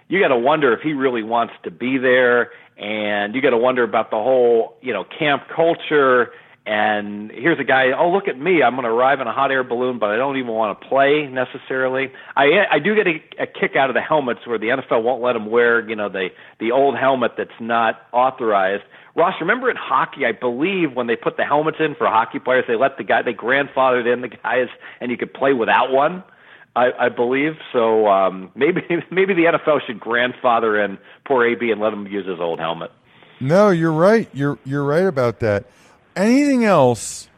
you 0.07 0.19
got 0.19 0.29
to 0.29 0.37
wonder 0.37 0.73
if 0.73 0.81
he 0.81 0.93
really 0.93 1.23
wants 1.23 1.53
to 1.63 1.71
be 1.71 1.97
there, 1.97 2.51
and 2.77 3.33
you 3.33 3.41
got 3.41 3.51
to 3.51 3.57
wonder 3.57 3.83
about 3.83 4.11
the 4.11 4.17
whole, 4.17 4.77
you 4.81 4.93
know, 4.93 5.03
camp 5.03 5.43
culture. 5.53 6.31
And 6.67 7.31
here's 7.31 7.59
a 7.59 7.63
guy. 7.63 7.91
Oh, 7.97 8.11
look 8.11 8.27
at 8.27 8.39
me! 8.39 8.63
I'm 8.63 8.73
going 8.73 8.85
to 8.85 8.89
arrive 8.89 9.19
in 9.21 9.27
a 9.27 9.33
hot 9.33 9.51
air 9.51 9.63
balloon, 9.63 9.99
but 9.99 10.09
I 10.09 10.17
don't 10.17 10.37
even 10.37 10.51
want 10.51 10.79
to 10.79 10.87
play 10.87 11.27
necessarily. 11.27 12.11
I 12.35 12.65
I 12.71 12.79
do 12.79 12.95
get 12.95 13.05
a, 13.05 13.43
a 13.43 13.47
kick 13.47 13.75
out 13.75 13.91
of 13.91 13.93
the 13.93 14.01
helmets 14.01 14.41
where 14.45 14.57
the 14.57 14.67
NFL 14.67 15.03
won't 15.03 15.21
let 15.21 15.35
him 15.35 15.51
wear, 15.51 15.87
you 15.87 15.95
know, 15.95 16.09
the 16.09 16.29
the 16.59 16.71
old 16.71 16.97
helmet 16.97 17.33
that's 17.37 17.59
not 17.59 18.01
authorized. 18.11 18.83
Ross, 19.15 19.35
remember 19.39 19.69
in 19.69 19.77
hockey, 19.77 20.25
I 20.25 20.33
believe 20.33 20.93
when 20.93 21.07
they 21.07 21.15
put 21.15 21.37
the 21.37 21.45
helmets 21.45 21.77
in 21.79 21.95
for 21.95 22.05
hockey 22.07 22.39
players, 22.39 22.65
they 22.67 22.75
let 22.75 22.97
the 22.97 23.03
guy, 23.03 23.21
they 23.21 23.33
grandfathered 23.33 24.11
in 24.11 24.21
the 24.21 24.27
guys, 24.27 24.67
and 24.99 25.09
you 25.09 25.17
could 25.17 25.33
play 25.33 25.53
without 25.53 25.91
one. 25.91 26.23
I, 26.75 26.91
I 26.99 27.09
believe 27.09 27.53
so. 27.71 28.07
Um, 28.07 28.51
maybe 28.55 28.81
maybe 29.11 29.33
the 29.33 29.45
NFL 29.45 29.85
should 29.87 29.99
grandfather 29.99 30.81
in 30.83 30.97
poor 31.25 31.45
AB 31.45 31.71
and 31.71 31.79
let 31.79 31.93
him 31.93 32.05
use 32.07 32.27
his 32.27 32.39
old 32.39 32.59
helmet. 32.59 32.91
No, 33.39 33.69
you're 33.69 33.91
right. 33.91 34.29
You're 34.33 34.59
you're 34.65 34.83
right 34.83 35.05
about 35.05 35.39
that. 35.39 35.65
Anything 36.15 36.65
else? 36.65 37.29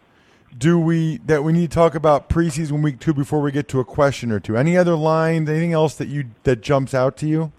Do 0.57 0.79
we 0.79 1.17
that 1.25 1.43
we 1.43 1.53
need 1.53 1.69
to 1.69 1.75
talk 1.75 1.93
about 1.93 2.29
preseason 2.29 2.83
week 2.83 2.99
two 2.99 3.13
before 3.13 3.41
we 3.41 3.51
get 3.51 3.67
to 3.69 3.79
a 3.79 3.85
question 3.85 4.31
or 4.31 4.39
two? 4.39 4.57
Any 4.57 4.75
other 4.75 4.95
lines? 4.95 5.47
Anything 5.47 5.73
else 5.73 5.93
that 5.95 6.07
you 6.07 6.25
that 6.43 6.61
jumps 6.61 6.95
out 6.95 7.15
to 7.17 7.27
you? 7.27 7.51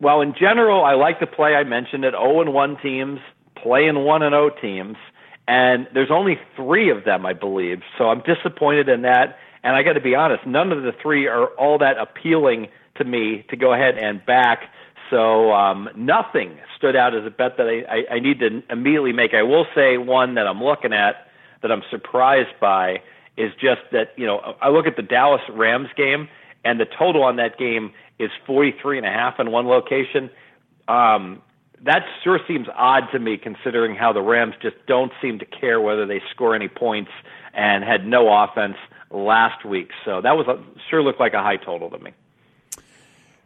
Well, 0.00 0.20
in 0.20 0.34
general, 0.34 0.84
I 0.84 0.94
like 0.94 1.20
the 1.20 1.26
play. 1.26 1.54
I 1.54 1.62
mentioned 1.62 2.04
it. 2.04 2.10
0 2.10 2.42
and 2.42 2.52
1 2.52 2.76
teams 2.82 3.20
playing 3.66 4.04
1 4.04 4.22
and 4.22 4.32
0 4.32 4.50
teams, 4.60 4.96
and 5.48 5.88
there's 5.92 6.10
only 6.10 6.38
three 6.54 6.90
of 6.90 7.04
them, 7.04 7.26
I 7.26 7.32
believe. 7.32 7.80
So 7.98 8.08
I'm 8.08 8.22
disappointed 8.22 8.88
in 8.88 9.02
that. 9.02 9.38
And 9.62 9.74
I 9.74 9.82
got 9.82 9.94
to 9.94 10.00
be 10.00 10.14
honest, 10.14 10.46
none 10.46 10.70
of 10.70 10.82
the 10.82 10.92
three 11.02 11.26
are 11.26 11.48
all 11.58 11.78
that 11.78 11.98
appealing 11.98 12.68
to 12.98 13.04
me 13.04 13.44
to 13.50 13.56
go 13.56 13.72
ahead 13.72 13.98
and 13.98 14.24
back. 14.24 14.70
So 15.10 15.52
um, 15.52 15.88
nothing 15.96 16.58
stood 16.76 16.94
out 16.96 17.16
as 17.16 17.24
a 17.26 17.30
bet 17.30 17.56
that 17.58 17.66
I, 17.66 18.12
I, 18.12 18.16
I 18.16 18.18
need 18.20 18.40
to 18.40 18.62
immediately 18.70 19.12
make. 19.12 19.34
I 19.34 19.42
will 19.42 19.66
say 19.74 19.98
one 19.98 20.34
that 20.34 20.46
I'm 20.46 20.62
looking 20.62 20.92
at 20.92 21.28
that 21.62 21.72
I'm 21.72 21.82
surprised 21.90 22.60
by 22.60 23.02
is 23.36 23.52
just 23.54 23.82
that 23.92 24.12
you 24.16 24.26
know 24.26 24.56
I 24.60 24.68
look 24.68 24.86
at 24.86 24.96
the 24.96 25.02
Dallas 25.02 25.42
Rams 25.52 25.88
game 25.96 26.28
and 26.64 26.80
the 26.80 26.86
total 26.86 27.22
on 27.22 27.36
that 27.36 27.58
game 27.58 27.92
is 28.18 28.30
43 28.46 28.98
and 28.98 29.06
a 29.06 29.10
half 29.10 29.38
in 29.38 29.50
one 29.50 29.66
location. 29.66 30.30
Um, 30.88 31.42
that 31.84 32.02
sure 32.24 32.40
seems 32.48 32.66
odd 32.74 33.04
to 33.12 33.18
me 33.18 33.36
considering 33.36 33.94
how 33.94 34.12
the 34.12 34.22
Rams 34.22 34.54
just 34.60 34.76
don't 34.86 35.12
seem 35.20 35.38
to 35.38 35.44
care 35.44 35.80
whether 35.80 36.06
they 36.06 36.22
score 36.30 36.54
any 36.54 36.68
points 36.68 37.10
and 37.54 37.84
had 37.84 38.06
no 38.06 38.28
offense 38.32 38.76
last 39.10 39.64
week. 39.64 39.90
So 40.04 40.20
that 40.20 40.36
was 40.36 40.46
a, 40.46 40.62
sure 40.90 41.02
looked 41.02 41.20
like 41.20 41.34
a 41.34 41.42
high 41.42 41.56
total 41.56 41.90
to 41.90 41.98
me. 41.98 42.12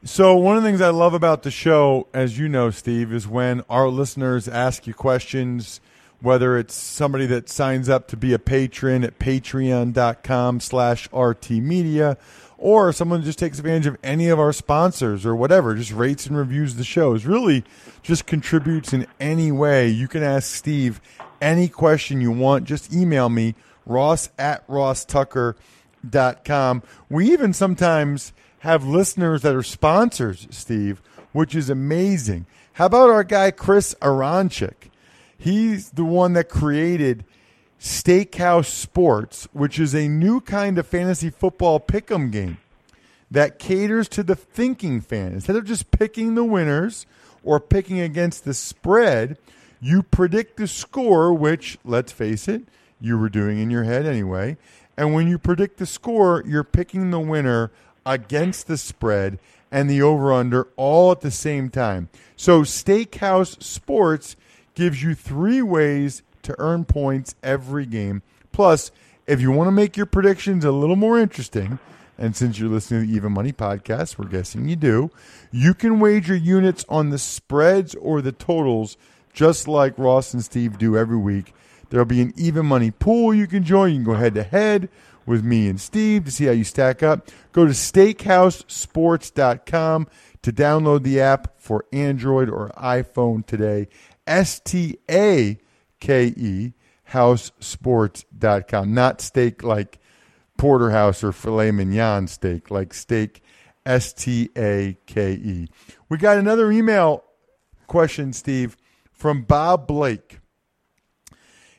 So 0.02 0.34
one 0.34 0.56
of 0.56 0.62
the 0.62 0.68
things 0.68 0.80
I 0.80 0.88
love 0.88 1.12
about 1.12 1.42
the 1.42 1.50
show, 1.50 2.06
as 2.14 2.38
you 2.38 2.48
know, 2.48 2.70
Steve, 2.70 3.12
is 3.12 3.28
when 3.28 3.62
our 3.68 3.88
listeners 3.88 4.48
ask 4.48 4.86
you 4.86 4.94
questions, 4.94 5.80
whether 6.20 6.59
it's 6.59 6.74
somebody 6.74 7.26
that 7.26 7.48
signs 7.48 7.88
up 7.88 8.09
to 8.09 8.16
be 8.16 8.33
a 8.33 8.38
patron 8.38 9.04
at 9.04 9.18
patreon.com 9.18 10.61
slash 10.61 11.09
rtmedia 11.11 12.16
or 12.61 12.92
someone 12.92 13.22
just 13.22 13.38
takes 13.38 13.59
advantage 13.59 13.87
of 13.87 13.96
any 14.04 14.28
of 14.28 14.38
our 14.38 14.52
sponsors 14.52 15.24
or 15.24 15.35
whatever, 15.35 15.74
just 15.74 15.92
rates 15.92 16.26
and 16.26 16.37
reviews 16.37 16.74
the 16.74 16.85
shows, 16.85 17.24
really 17.24 17.64
just 18.02 18.26
contributes 18.26 18.92
in 18.92 19.06
any 19.18 19.50
way. 19.50 19.88
You 19.88 20.06
can 20.06 20.22
ask 20.22 20.54
Steve 20.54 21.00
any 21.40 21.68
question 21.68 22.20
you 22.20 22.30
want. 22.30 22.64
Just 22.64 22.92
email 22.92 23.30
me, 23.30 23.54
ross 23.87 24.28
at 24.38 24.68
rosstucker.com. 24.68 26.83
We 27.09 27.33
even 27.33 27.54
sometimes 27.54 28.35
have 28.59 28.85
listeners 28.85 29.40
that 29.40 29.56
are 29.56 29.62
sponsors, 29.62 30.46
Steve, 30.50 31.00
which 31.33 31.54
is 31.54 31.70
amazing. 31.70 32.44
How 32.74 32.85
about 32.87 33.09
our 33.09 33.24
guy, 33.24 33.52
Chris 33.52 33.94
Aronchik? 34.02 34.89
He's 35.40 35.90
the 35.90 36.05
one 36.05 36.35
that 36.35 36.48
created– 36.48 37.24
Stakehouse 37.83 38.68
Sports, 38.68 39.48
which 39.55 39.81
is 39.81 39.94
a 39.94 40.07
new 40.07 40.42
kind 40.42 40.76
of 40.76 40.87
fantasy 40.87 41.31
football 41.31 41.81
pick'em 41.81 42.31
game 42.31 42.59
that 43.31 43.59
caters 43.59 44.07
to 44.11 44.22
the 44.22 44.37
thinking 44.37 45.00
fan. 45.00 45.33
Instead 45.33 45.57
of 45.57 45.64
just 45.64 45.90
picking 45.90 46.35
the 46.35 46.44
winners 46.44 47.07
or 47.42 47.59
picking 47.59 47.98
against 47.98 48.44
the 48.44 48.53
spread, 48.53 49.38
you 49.81 50.03
predict 50.03 50.59
the 50.59 50.68
score, 50.68 51.33
which, 51.33 51.79
let's 51.83 52.12
face 52.12 52.48
it, 52.48 52.64
you 53.00 53.16
were 53.16 53.31
doing 53.31 53.59
in 53.59 53.70
your 53.70 53.85
head 53.85 54.05
anyway. 54.05 54.59
And 54.94 55.14
when 55.14 55.26
you 55.26 55.38
predict 55.38 55.79
the 55.79 55.87
score, 55.87 56.44
you're 56.46 56.62
picking 56.62 57.11
the 57.11 57.18
winner 57.18 57.70
against 58.05 58.66
the 58.66 58.76
spread 58.76 59.38
and 59.70 59.88
the 59.88 60.03
over 60.03 60.35
under 60.35 60.64
all 60.76 61.12
at 61.12 61.22
the 61.22 61.31
same 61.31 61.70
time. 61.70 62.11
So, 62.37 62.62
Stakehouse 62.62 63.57
Sports 63.61 64.37
gives 64.74 65.02
you 65.02 65.14
three 65.14 65.62
ways 65.62 66.22
to 66.42 66.54
earn 66.59 66.85
points 66.85 67.35
every 67.42 67.87
game. 67.87 68.22
Plus, 68.52 68.90
if 69.26 69.40
you 69.40 69.50
want 69.50 69.68
to 69.68 69.72
make 69.72 69.96
your 69.96 70.06
predictions 70.06 70.64
a 70.64 70.72
little 70.72 70.96
more 70.96 71.18
interesting, 71.18 71.78
and 72.18 72.37
since 72.37 72.59
you're 72.59 72.68
listening 72.68 73.02
to 73.02 73.06
the 73.06 73.14
Even 73.14 73.33
Money 73.33 73.52
podcast, 73.52 74.18
we're 74.18 74.26
guessing 74.26 74.68
you 74.68 74.76
do, 74.76 75.11
you 75.50 75.72
can 75.72 76.00
wager 76.00 76.37
units 76.37 76.85
on 76.88 77.11
the 77.11 77.18
spreads 77.18 77.94
or 77.94 78.20
the 78.20 78.33
totals, 78.33 78.96
just 79.33 79.66
like 79.66 79.96
Ross 79.96 80.35
and 80.35 80.44
Steve 80.44 80.78
do 80.78 80.96
every 80.96 81.16
week. 81.16 81.54
There'll 81.88 82.04
be 82.04 82.20
an 82.20 82.35
Even 82.37 82.66
Money 82.66 82.90
pool 82.90 83.33
you 83.33 83.46
can 83.46 83.64
join. 83.64 83.90
You 83.90 83.96
can 83.98 84.04
go 84.04 84.14
head 84.14 84.35
to 84.35 84.42
head 84.42 84.88
with 85.26 85.44
me 85.44 85.68
and 85.68 85.80
Steve 85.80 86.24
to 86.24 86.30
see 86.30 86.46
how 86.46 86.52
you 86.52 86.64
stack 86.64 87.02
up. 87.02 87.28
Go 87.52 87.64
to 87.64 87.72
stakehousesports.com 87.72 90.09
to 90.42 90.52
download 90.52 91.02
the 91.02 91.20
app 91.20 91.61
for 91.61 91.85
Android 91.92 92.48
or 92.48 92.70
iPhone 92.76 93.44
today. 93.46 93.88
S 94.26 94.61
T 94.61 94.98
A 95.11 95.59
K 96.00 96.26
E, 96.26 96.74
housesports.com. 97.11 98.94
Not 98.94 99.20
steak 99.20 99.62
like 99.62 99.98
porterhouse 100.56 101.24
or 101.24 101.33
filet 101.33 101.70
mignon 101.70 102.28
steak, 102.28 102.70
like 102.70 102.92
stake, 102.94 103.42
S 103.87 104.12
T 104.12 104.50
A 104.56 104.96
K 105.06 105.33
E. 105.33 105.68
We 106.09 106.18
got 106.18 106.38
another 106.38 106.70
email 106.70 107.24
question, 107.87 108.33
Steve, 108.33 108.76
from 109.12 109.42
Bob 109.42 109.87
Blake. 109.87 110.38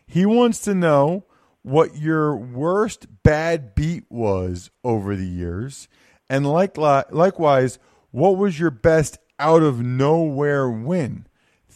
He 0.05 0.25
wants 0.25 0.59
to 0.61 0.75
know 0.75 1.25
what 1.63 1.95
your 1.95 2.35
worst 2.35 3.05
bad 3.23 3.75
beat 3.75 4.03
was 4.09 4.71
over 4.83 5.15
the 5.15 5.27
years, 5.27 5.87
and 6.29 6.45
likewise, 6.45 7.79
what 8.09 8.35
was 8.35 8.59
your 8.59 8.71
best 8.71 9.19
out 9.39 9.61
of 9.63 9.79
nowhere 9.79 10.69
win? 10.69 11.27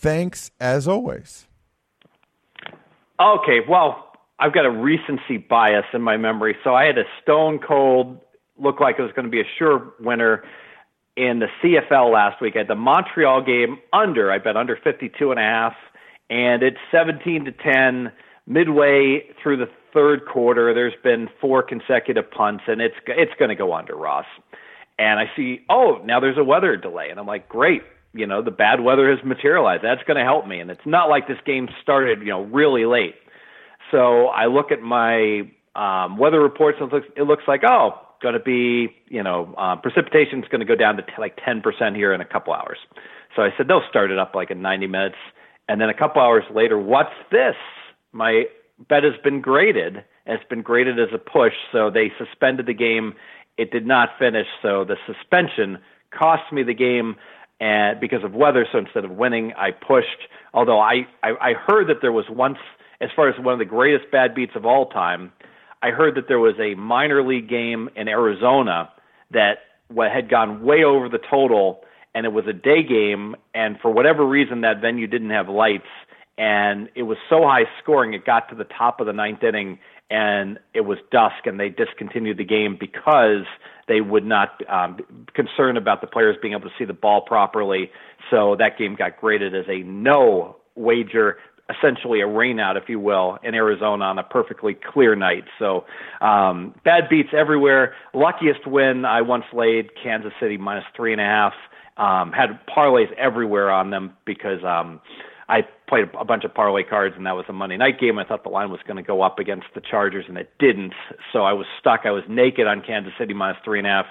Thanks 0.05 0.51
as 0.59 0.87
always. 0.87 1.47
Okay, 3.19 3.61
well, 3.67 4.11
I've 4.37 4.53
got 4.53 4.67
a 4.67 4.69
recency 4.69 5.37
bias 5.37 5.85
in 5.95 6.03
my 6.03 6.15
memory. 6.15 6.55
So 6.63 6.75
I 6.75 6.85
had 6.85 6.99
a 6.99 7.05
stone 7.23 7.57
cold, 7.57 8.19
look 8.55 8.79
like 8.79 8.97
it 8.99 9.01
was 9.01 9.11
going 9.15 9.25
to 9.25 9.31
be 9.31 9.41
a 9.41 9.49
sure 9.57 9.95
winner 9.99 10.43
in 11.17 11.39
the 11.39 11.47
CFL 11.59 12.13
last 12.13 12.39
week. 12.39 12.53
I 12.53 12.59
had 12.59 12.67
the 12.67 12.75
Montreal 12.75 13.41
game 13.41 13.79
under. 13.93 14.31
I 14.31 14.37
bet 14.37 14.55
under 14.55 14.77
52 14.77 15.31
and 15.31 15.39
a 15.39 15.43
half, 15.43 15.73
and 16.29 16.61
it's 16.61 16.77
17 16.91 17.45
to 17.45 17.51
10 17.51 18.11
midway 18.45 19.23
through 19.41 19.57
the 19.57 19.69
third 19.91 20.27
quarter. 20.31 20.71
There's 20.75 20.93
been 21.03 21.29
four 21.41 21.63
consecutive 21.63 22.29
punts, 22.29 22.65
and 22.67 22.79
it's 22.79 22.93
it's 23.07 23.33
going 23.39 23.49
to 23.49 23.55
go 23.55 23.73
under 23.73 23.95
Ross. 23.95 24.27
And 24.99 25.19
I 25.19 25.31
see, 25.35 25.61
oh, 25.67 25.99
now 26.05 26.19
there's 26.19 26.37
a 26.37 26.43
weather 26.43 26.77
delay, 26.77 27.09
and 27.09 27.19
I'm 27.19 27.25
like, 27.25 27.49
great 27.49 27.81
you 28.15 28.25
know 28.25 28.41
the 28.41 28.51
bad 28.51 28.82
weather 28.82 29.10
has 29.10 29.23
materialized. 29.23 29.84
That's 29.84 30.04
going 30.04 30.17
to 30.17 30.23
help 30.23 30.47
me, 30.47 30.60
and 30.60 30.71
it's 30.71 30.86
not 30.86 31.10
like 31.10 31.28
this 31.28 31.38
game 31.45 31.67
started 31.82 32.19
you 32.19 32.30
know 32.30 32.43
really 32.43 32.86
late. 32.86 33.15
So 33.91 34.28
I 34.28 34.47
look 34.47 34.71
at 34.71 34.82
my 34.82 35.41
um, 35.75 36.17
weather 36.17 36.39
reports 36.39 36.78
and 36.82 36.91
it 36.91 36.95
looks, 36.95 37.08
it 37.15 37.23
looks 37.23 37.43
like 37.47 37.62
oh, 37.67 37.99
going 38.21 38.34
to 38.34 38.39
be 38.39 38.95
you 39.08 39.21
know 39.21 39.54
uh, 39.58 39.75
precipitation 39.75 40.43
is 40.43 40.49
going 40.49 40.62
to 40.62 40.65
go 40.65 40.75
down 40.75 40.95
to 40.97 41.04
t- 41.04 41.12
like 41.17 41.38
10% 41.38 41.95
here 41.95 42.13
in 42.13 42.21
a 42.21 42.25
couple 42.25 42.54
hours. 42.54 42.78
So 43.36 43.41
I 43.41 43.49
said 43.58 43.67
they'll 43.67 43.88
start 43.89 44.12
it 44.12 44.17
up 44.17 44.34
like 44.34 44.49
in 44.51 44.62
90 44.62 44.88
minutes, 44.88 45.17
And 45.67 45.82
then 45.82 45.89
a 45.89 45.93
couple 45.93 46.21
hours 46.21 46.43
later, 46.54 46.80
what's 46.80 47.13
this? 47.32 47.56
My 48.12 48.45
bet 48.88 49.04
has 49.04 49.13
been 49.23 49.41
graded. 49.41 50.04
And 50.25 50.39
it's 50.39 50.49
been 50.49 50.62
graded 50.62 50.99
as 50.99 51.10
a 51.13 51.17
push, 51.17 51.54
so 51.71 51.91
they 51.91 52.12
suspended 52.17 52.65
the 52.65 52.73
game. 52.73 53.13
It 53.58 53.71
did 53.71 53.86
not 53.86 54.10
finish, 54.17 54.47
so 54.62 54.84
the 54.84 54.97
suspension 55.06 55.78
cost 56.12 56.51
me 56.51 56.63
the 56.63 56.73
game 56.73 57.15
and 57.59 57.99
because 57.99 58.23
of 58.23 58.33
weather. 58.33 58.65
So 58.71 58.79
instead 58.79 59.05
of 59.05 59.11
winning, 59.11 59.53
I 59.57 59.71
pushed. 59.71 60.29
Although 60.53 60.79
I, 60.79 61.07
I, 61.23 61.31
I 61.41 61.53
heard 61.53 61.87
that 61.89 61.97
there 62.01 62.11
was 62.11 62.25
once, 62.29 62.57
as 63.01 63.09
far 63.15 63.29
as 63.29 63.35
one 63.39 63.53
of 63.53 63.59
the 63.59 63.65
greatest 63.65 64.11
bad 64.11 64.35
beats 64.35 64.53
of 64.55 64.65
all 64.65 64.89
time, 64.89 65.31
I 65.81 65.89
heard 65.89 66.15
that 66.15 66.27
there 66.27 66.39
was 66.39 66.55
a 66.59 66.75
minor 66.75 67.25
league 67.25 67.49
game 67.49 67.89
in 67.95 68.07
Arizona 68.07 68.89
that 69.31 69.59
had 69.97 70.29
gone 70.29 70.63
way 70.63 70.83
over 70.83 71.09
the 71.09 71.19
total, 71.29 71.81
and 72.13 72.25
it 72.25 72.29
was 72.29 72.45
a 72.47 72.53
day 72.53 72.83
game. 72.83 73.35
And 73.53 73.77
for 73.81 73.91
whatever 73.91 74.25
reason, 74.25 74.61
that 74.61 74.81
venue 74.81 75.07
didn't 75.07 75.29
have 75.29 75.49
lights, 75.49 75.87
and 76.37 76.89
it 76.95 77.03
was 77.03 77.17
so 77.29 77.43
high 77.43 77.65
scoring, 77.81 78.13
it 78.13 78.25
got 78.25 78.49
to 78.49 78.55
the 78.55 78.65
top 78.65 78.99
of 78.99 79.05
the 79.05 79.13
ninth 79.13 79.43
inning, 79.43 79.79
and 80.09 80.59
it 80.73 80.81
was 80.81 80.97
dusk, 81.11 81.45
and 81.45 81.59
they 81.59 81.69
discontinued 81.69 82.37
the 82.37 82.45
game 82.45 82.77
because 82.79 83.45
they 83.87 84.01
would 84.01 84.25
not 84.25 84.61
um, 84.69 84.99
concerned 85.33 85.77
about 85.77 86.01
the 86.01 86.07
players 86.07 86.35
being 86.41 86.53
able 86.53 86.69
to 86.69 86.75
see 86.77 86.85
the 86.85 86.93
ball 86.93 87.21
properly. 87.21 87.91
So 88.29 88.55
that 88.57 88.77
game 88.77 88.95
got 88.95 89.19
graded 89.19 89.55
as 89.55 89.65
a 89.67 89.79
no 89.79 90.57
wager 90.75 91.37
essentially 91.69 92.21
a 92.21 92.25
rainout, 92.25 92.77
if 92.81 92.89
you 92.89 92.99
will, 92.99 93.39
in 93.43 93.55
Arizona 93.55 94.05
on 94.05 94.19
a 94.19 94.23
perfectly 94.23 94.75
clear 94.75 95.15
night. 95.15 95.45
So 95.57 95.85
um, 96.21 96.75
bad 96.83 97.09
beats 97.09 97.29
everywhere. 97.33 97.95
Luckiest 98.13 98.67
win 98.67 99.05
I 99.05 99.21
once 99.21 99.45
laid 99.53 99.89
Kansas 100.01 100.33
City 100.39 100.57
minus 100.57 100.85
three 100.95 101.11
and 101.11 101.21
a 101.21 101.25
half. 101.25 101.53
Um, 101.97 102.33
had 102.33 102.59
parlays 102.67 103.11
everywhere 103.13 103.71
on 103.71 103.89
them 103.89 104.13
because 104.25 104.63
um, 104.65 104.99
I 105.47 105.62
played 105.88 106.05
a 106.19 106.25
bunch 106.25 106.43
of 106.43 106.53
parlay 106.53 106.84
cards, 106.84 107.15
and 107.15 107.25
that 107.25 107.36
was 107.36 107.45
a 107.47 107.53
Monday 107.53 107.77
night 107.77 107.99
game. 107.99 108.17
I 108.17 108.25
thought 108.25 108.43
the 108.43 108.49
line 108.49 108.71
was 108.71 108.79
going 108.88 108.97
to 108.97 109.03
go 109.03 109.21
up 109.21 109.38
against 109.38 109.67
the 109.75 109.81
Chargers, 109.81 110.25
and 110.27 110.38
it 110.38 110.51
didn't. 110.58 110.93
So 111.31 111.43
I 111.43 111.53
was 111.53 111.67
stuck. 111.79 112.01
I 112.05 112.12
was 112.12 112.23
naked 112.27 112.65
on 112.65 112.81
Kansas 112.81 113.13
City 113.19 113.34
minus 113.34 113.58
three 113.63 113.79
and 113.79 113.88
a 113.88 113.91
half. 113.91 114.05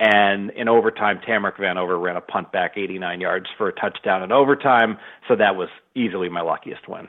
And 0.00 0.50
in 0.50 0.68
overtime, 0.68 1.20
Tamarick 1.26 1.56
Vanover 1.56 2.00
ran 2.02 2.16
a 2.16 2.20
punt 2.20 2.52
back 2.52 2.76
89 2.76 3.20
yards 3.20 3.46
for 3.56 3.68
a 3.68 3.72
touchdown 3.72 4.22
in 4.22 4.32
overtime. 4.32 4.98
So 5.28 5.36
that 5.36 5.56
was 5.56 5.68
easily 5.94 6.28
my 6.28 6.40
luckiest 6.40 6.88
win. 6.88 7.08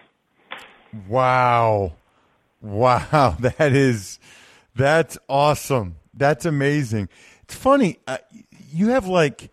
Wow. 1.07 1.93
Wow. 2.61 3.37
That 3.39 3.73
is, 3.73 4.19
that's 4.75 5.17
awesome. 5.27 5.97
That's 6.13 6.45
amazing. 6.45 7.09
It's 7.43 7.55
funny. 7.55 7.99
Uh, 8.07 8.19
you 8.71 8.89
have 8.89 9.07
like, 9.07 9.51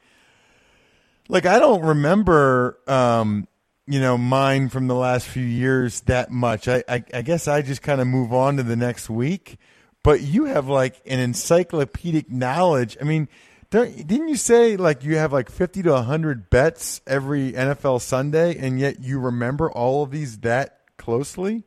like, 1.28 1.46
I 1.46 1.58
don't 1.58 1.82
remember, 1.82 2.78
um, 2.86 3.48
you 3.86 4.00
know, 4.00 4.16
mine 4.16 4.68
from 4.68 4.86
the 4.86 4.94
last 4.94 5.26
few 5.26 5.44
years 5.44 6.00
that 6.02 6.30
much. 6.30 6.68
I, 6.68 6.84
I, 6.88 7.04
I 7.12 7.22
guess 7.22 7.48
I 7.48 7.62
just 7.62 7.82
kind 7.82 8.00
of 8.00 8.06
move 8.06 8.32
on 8.32 8.56
to 8.56 8.62
the 8.62 8.76
next 8.76 9.10
week 9.10 9.58
but 10.02 10.20
you 10.20 10.46
have 10.46 10.68
like 10.68 11.00
an 11.06 11.20
encyclopedic 11.20 12.30
knowledge. 12.30 12.96
I 13.00 13.04
mean, 13.04 13.28
didn't 13.70 14.28
you 14.28 14.36
say 14.36 14.76
like 14.76 15.04
you 15.04 15.16
have 15.16 15.32
like 15.32 15.50
50 15.50 15.82
to 15.84 15.92
100 15.92 16.50
bets 16.50 17.00
every 17.06 17.52
NFL 17.52 18.00
Sunday 18.00 18.56
and 18.58 18.78
yet 18.78 19.00
you 19.00 19.18
remember 19.18 19.70
all 19.70 20.02
of 20.02 20.10
these 20.10 20.38
that 20.38 20.80
closely? 20.98 21.64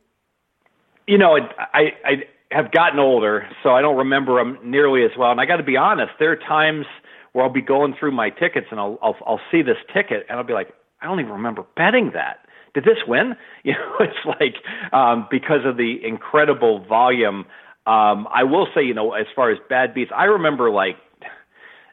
You 1.06 1.18
know, 1.18 1.36
I 1.36 1.92
I 2.04 2.12
have 2.50 2.72
gotten 2.72 2.98
older, 2.98 3.48
so 3.62 3.70
I 3.70 3.80
don't 3.80 3.96
remember 3.96 4.38
them 4.38 4.58
nearly 4.64 5.04
as 5.04 5.12
well. 5.16 5.30
And 5.30 5.40
I 5.40 5.46
got 5.46 5.56
to 5.56 5.62
be 5.62 5.76
honest, 5.76 6.12
there 6.18 6.32
are 6.32 6.36
times 6.36 6.86
where 7.32 7.44
I'll 7.44 7.52
be 7.52 7.62
going 7.62 7.94
through 7.98 8.12
my 8.12 8.30
tickets 8.30 8.66
and 8.70 8.80
I'll, 8.80 8.98
I'll 9.02 9.16
I'll 9.24 9.40
see 9.50 9.62
this 9.62 9.76
ticket 9.94 10.26
and 10.28 10.38
I'll 10.38 10.44
be 10.44 10.52
like, 10.52 10.74
I 11.00 11.06
don't 11.06 11.20
even 11.20 11.32
remember 11.32 11.64
betting 11.76 12.12
that. 12.14 12.40
Did 12.74 12.84
this 12.84 12.98
win? 13.06 13.34
You 13.64 13.72
know, 13.72 13.96
it's 13.98 14.24
like 14.40 14.54
um, 14.92 15.26
because 15.28 15.64
of 15.64 15.76
the 15.76 15.96
incredible 16.04 16.84
volume 16.86 17.46
um, 17.86 18.26
I 18.34 18.42
will 18.42 18.66
say, 18.74 18.82
you 18.82 18.94
know, 18.94 19.12
as 19.12 19.26
far 19.34 19.50
as 19.52 19.58
bad 19.68 19.94
beats, 19.94 20.10
I 20.14 20.24
remember 20.24 20.70
like 20.70 20.96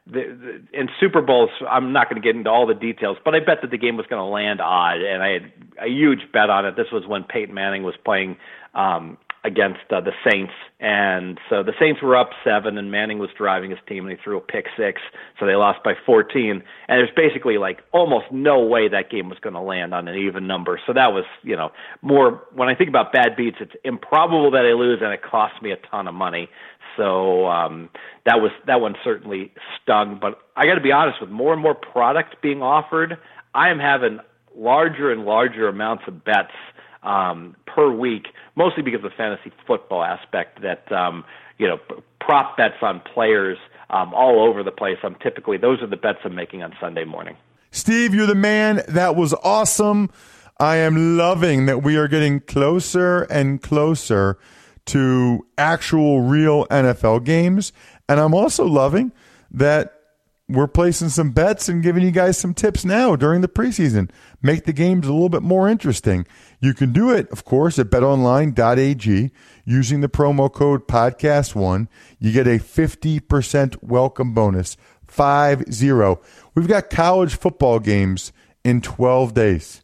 the, 0.06 0.60
the, 0.72 0.78
in 0.78 0.88
Super 0.98 1.22
Bowls. 1.22 1.50
I'm 1.70 1.92
not 1.92 2.10
going 2.10 2.20
to 2.20 2.26
get 2.26 2.34
into 2.34 2.50
all 2.50 2.66
the 2.66 2.74
details, 2.74 3.16
but 3.24 3.34
I 3.34 3.38
bet 3.38 3.58
that 3.62 3.70
the 3.70 3.78
game 3.78 3.96
was 3.96 4.06
going 4.06 4.20
to 4.20 4.26
land 4.26 4.60
odd, 4.60 5.00
and 5.00 5.22
I 5.22 5.28
had 5.34 5.52
a 5.80 5.88
huge 5.88 6.32
bet 6.32 6.50
on 6.50 6.66
it. 6.66 6.74
This 6.76 6.88
was 6.92 7.06
when 7.06 7.22
Peyton 7.22 7.54
Manning 7.54 7.84
was 7.84 7.94
playing 8.04 8.36
um, 8.74 9.18
against 9.44 9.80
uh, 9.90 10.00
the 10.00 10.12
Saints, 10.28 10.52
and 10.80 11.38
so 11.50 11.62
the 11.62 11.74
Saints 11.78 12.00
were 12.02 12.16
up 12.16 12.30
seven, 12.42 12.78
and 12.78 12.90
Manning 12.90 13.18
was 13.18 13.28
driving 13.36 13.70
his 13.70 13.78
team, 13.86 14.04
and 14.06 14.16
he 14.16 14.22
threw 14.22 14.38
a 14.38 14.40
pick 14.40 14.66
six, 14.76 15.02
so 15.38 15.46
they 15.46 15.54
lost 15.54 15.84
by 15.84 15.92
14. 16.06 16.50
And 16.50 16.62
there's 16.88 17.10
basically 17.14 17.58
like 17.58 17.80
almost 17.92 18.26
no 18.32 18.60
way 18.60 18.88
that 18.88 19.10
game 19.10 19.28
was 19.28 19.38
going 19.40 19.52
to 19.54 19.60
land 19.60 19.92
on 19.92 20.08
an 20.08 20.16
even 20.16 20.46
number. 20.46 20.80
So 20.86 20.94
that 20.94 21.12
was, 21.12 21.24
you 21.42 21.56
know, 21.56 21.70
more 22.00 22.42
when 22.54 22.68
I 22.68 22.74
think 22.74 22.88
about 22.88 23.12
bad 23.12 23.36
beats, 23.36 23.58
it's 23.60 23.74
improbable 23.84 24.50
that 24.52 24.64
I 24.64 24.72
lose, 24.72 25.00
and 25.02 25.12
it 25.12 25.22
cost 25.22 25.62
me 25.62 25.72
a 25.72 25.76
ton 25.90 26.08
of 26.08 26.14
money. 26.14 26.48
So 26.96 27.46
um, 27.46 27.90
that 28.24 28.40
was 28.40 28.50
that 28.66 28.80
one 28.80 28.94
certainly 29.04 29.52
stung. 29.82 30.18
But 30.20 30.38
I 30.56 30.64
got 30.64 30.76
to 30.76 30.80
be 30.80 30.92
honest, 30.92 31.20
with 31.20 31.30
more 31.30 31.52
and 31.52 31.60
more 31.60 31.74
product 31.74 32.40
being 32.40 32.62
offered, 32.62 33.18
I 33.54 33.68
am 33.68 33.78
having 33.78 34.20
larger 34.56 35.10
and 35.10 35.24
larger 35.24 35.68
amounts 35.68 36.04
of 36.06 36.24
bets 36.24 36.52
um, 37.04 37.56
per 37.66 37.90
week, 37.90 38.26
mostly 38.56 38.82
because 38.82 38.98
of 38.98 39.10
the 39.10 39.16
fantasy 39.16 39.52
football 39.66 40.02
aspect 40.02 40.62
that 40.62 40.90
um, 40.92 41.24
you 41.58 41.68
know 41.68 41.78
prop 42.20 42.56
bets 42.56 42.76
on 42.82 43.00
players 43.00 43.58
um, 43.90 44.14
all 44.14 44.40
over 44.48 44.62
the 44.62 44.72
place. 44.72 44.98
I'm 45.02 45.16
typically 45.16 45.56
those 45.56 45.82
are 45.82 45.86
the 45.86 45.96
bets 45.96 46.18
I'm 46.24 46.34
making 46.34 46.62
on 46.62 46.74
Sunday 46.80 47.04
morning. 47.04 47.36
Steve, 47.70 48.14
you're 48.14 48.26
the 48.26 48.34
man. 48.34 48.82
That 48.88 49.16
was 49.16 49.34
awesome. 49.42 50.10
I 50.58 50.76
am 50.76 51.18
loving 51.18 51.66
that 51.66 51.82
we 51.82 51.96
are 51.96 52.06
getting 52.06 52.40
closer 52.40 53.22
and 53.22 53.60
closer 53.60 54.38
to 54.86 55.44
actual 55.58 56.20
real 56.20 56.66
NFL 56.66 57.24
games. 57.24 57.72
And 58.08 58.20
I'm 58.20 58.34
also 58.34 58.64
loving 58.64 59.12
that 59.50 59.93
we're 60.48 60.68
placing 60.68 61.08
some 61.08 61.30
bets 61.30 61.68
and 61.68 61.82
giving 61.82 62.02
you 62.02 62.10
guys 62.10 62.36
some 62.36 62.52
tips 62.52 62.84
now 62.84 63.16
during 63.16 63.40
the 63.40 63.48
preseason. 63.48 64.10
Make 64.42 64.64
the 64.64 64.74
games 64.74 65.06
a 65.06 65.12
little 65.12 65.30
bit 65.30 65.42
more 65.42 65.68
interesting. 65.68 66.26
You 66.60 66.74
can 66.74 66.92
do 66.92 67.10
it, 67.10 67.30
of 67.30 67.44
course, 67.44 67.78
at 67.78 67.88
betonline.ag 67.88 69.30
using 69.64 70.00
the 70.00 70.08
promo 70.08 70.52
code 70.52 70.86
podcast1. 70.86 71.88
You 72.18 72.32
get 72.32 72.46
a 72.46 72.58
50% 72.58 73.82
welcome 73.82 74.34
bonus. 74.34 74.76
5 75.06 75.72
0. 75.72 76.20
We've 76.54 76.68
got 76.68 76.90
college 76.90 77.36
football 77.36 77.78
games 77.78 78.32
in 78.64 78.80
12 78.82 79.32
days. 79.32 79.82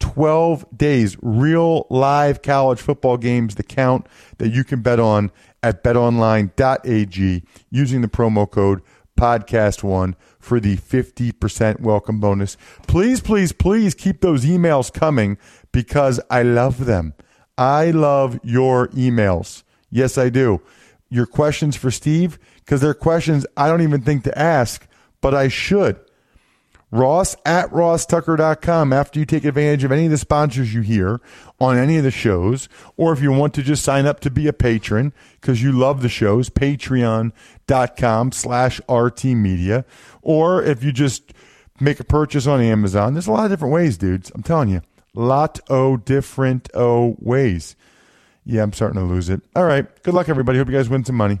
12 0.00 0.66
days, 0.76 1.16
real 1.22 1.86
live 1.88 2.42
college 2.42 2.80
football 2.80 3.16
games 3.16 3.54
that 3.54 3.68
count 3.68 4.06
that 4.38 4.48
you 4.48 4.64
can 4.64 4.82
bet 4.82 4.98
on 4.98 5.30
at 5.62 5.84
betonline.ag 5.84 7.42
using 7.70 8.00
the 8.00 8.08
promo 8.08 8.50
code 8.50 8.82
podcast 9.18 9.82
one 9.82 10.16
for 10.38 10.60
the 10.60 10.76
50% 10.76 11.80
welcome 11.80 12.20
bonus. 12.20 12.56
Please, 12.86 13.20
please, 13.20 13.52
please 13.52 13.94
keep 13.94 14.20
those 14.20 14.44
emails 14.44 14.92
coming 14.92 15.38
because 15.72 16.20
I 16.30 16.42
love 16.42 16.84
them. 16.86 17.14
I 17.56 17.90
love 17.90 18.40
your 18.42 18.88
emails. 18.88 19.62
Yes, 19.90 20.18
I 20.18 20.28
do. 20.28 20.60
Your 21.08 21.26
questions 21.26 21.76
for 21.76 21.90
Steve, 21.90 22.38
because 22.60 22.80
they're 22.80 22.94
questions 22.94 23.46
I 23.56 23.68
don't 23.68 23.82
even 23.82 24.02
think 24.02 24.24
to 24.24 24.38
ask, 24.38 24.86
but 25.20 25.34
I 25.34 25.48
should. 25.48 26.00
Ross 26.92 27.34
at 27.46 27.70
rosstucker.com 27.70 28.92
after 28.92 29.18
you 29.18 29.24
take 29.24 29.44
advantage 29.44 29.82
of 29.82 29.90
any 29.90 30.04
of 30.04 30.10
the 30.10 30.18
sponsors 30.18 30.74
you 30.74 30.82
hear 30.82 31.20
on 31.58 31.78
any 31.78 31.96
of 31.96 32.04
the 32.04 32.10
shows, 32.10 32.68
or 32.96 33.12
if 33.12 33.22
you 33.22 33.32
want 33.32 33.54
to 33.54 33.62
just 33.62 33.82
sign 33.82 34.04
up 34.06 34.20
to 34.20 34.30
be 34.30 34.46
a 34.46 34.52
patron 34.52 35.12
because 35.40 35.62
you 35.62 35.72
love 35.72 36.02
the 36.02 36.08
shows, 36.10 36.50
patreon.com 36.50 38.32
slash 38.32 38.80
RT 38.88 39.24
Media, 39.24 39.86
or 40.20 40.62
if 40.62 40.84
you 40.84 40.92
just 40.92 41.32
make 41.80 41.98
a 41.98 42.04
purchase 42.04 42.46
on 42.46 42.60
Amazon. 42.60 43.14
There's 43.14 43.26
a 43.26 43.32
lot 43.32 43.46
of 43.46 43.50
different 43.50 43.74
ways, 43.74 43.96
dudes. 43.96 44.30
I'm 44.34 44.42
telling 44.42 44.68
you, 44.68 44.82
lot 45.14 45.60
o 45.68 45.96
different 45.96 46.68
o 46.74 47.16
ways. 47.18 47.74
Yeah, 48.44 48.62
I'm 48.62 48.72
starting 48.72 49.00
to 49.00 49.06
lose 49.06 49.28
it. 49.28 49.40
All 49.56 49.64
right. 49.64 49.86
Good 50.02 50.14
luck, 50.14 50.28
everybody. 50.28 50.58
Hope 50.58 50.68
you 50.68 50.74
guys 50.74 50.88
win 50.88 51.04
some 51.04 51.16
money. 51.16 51.40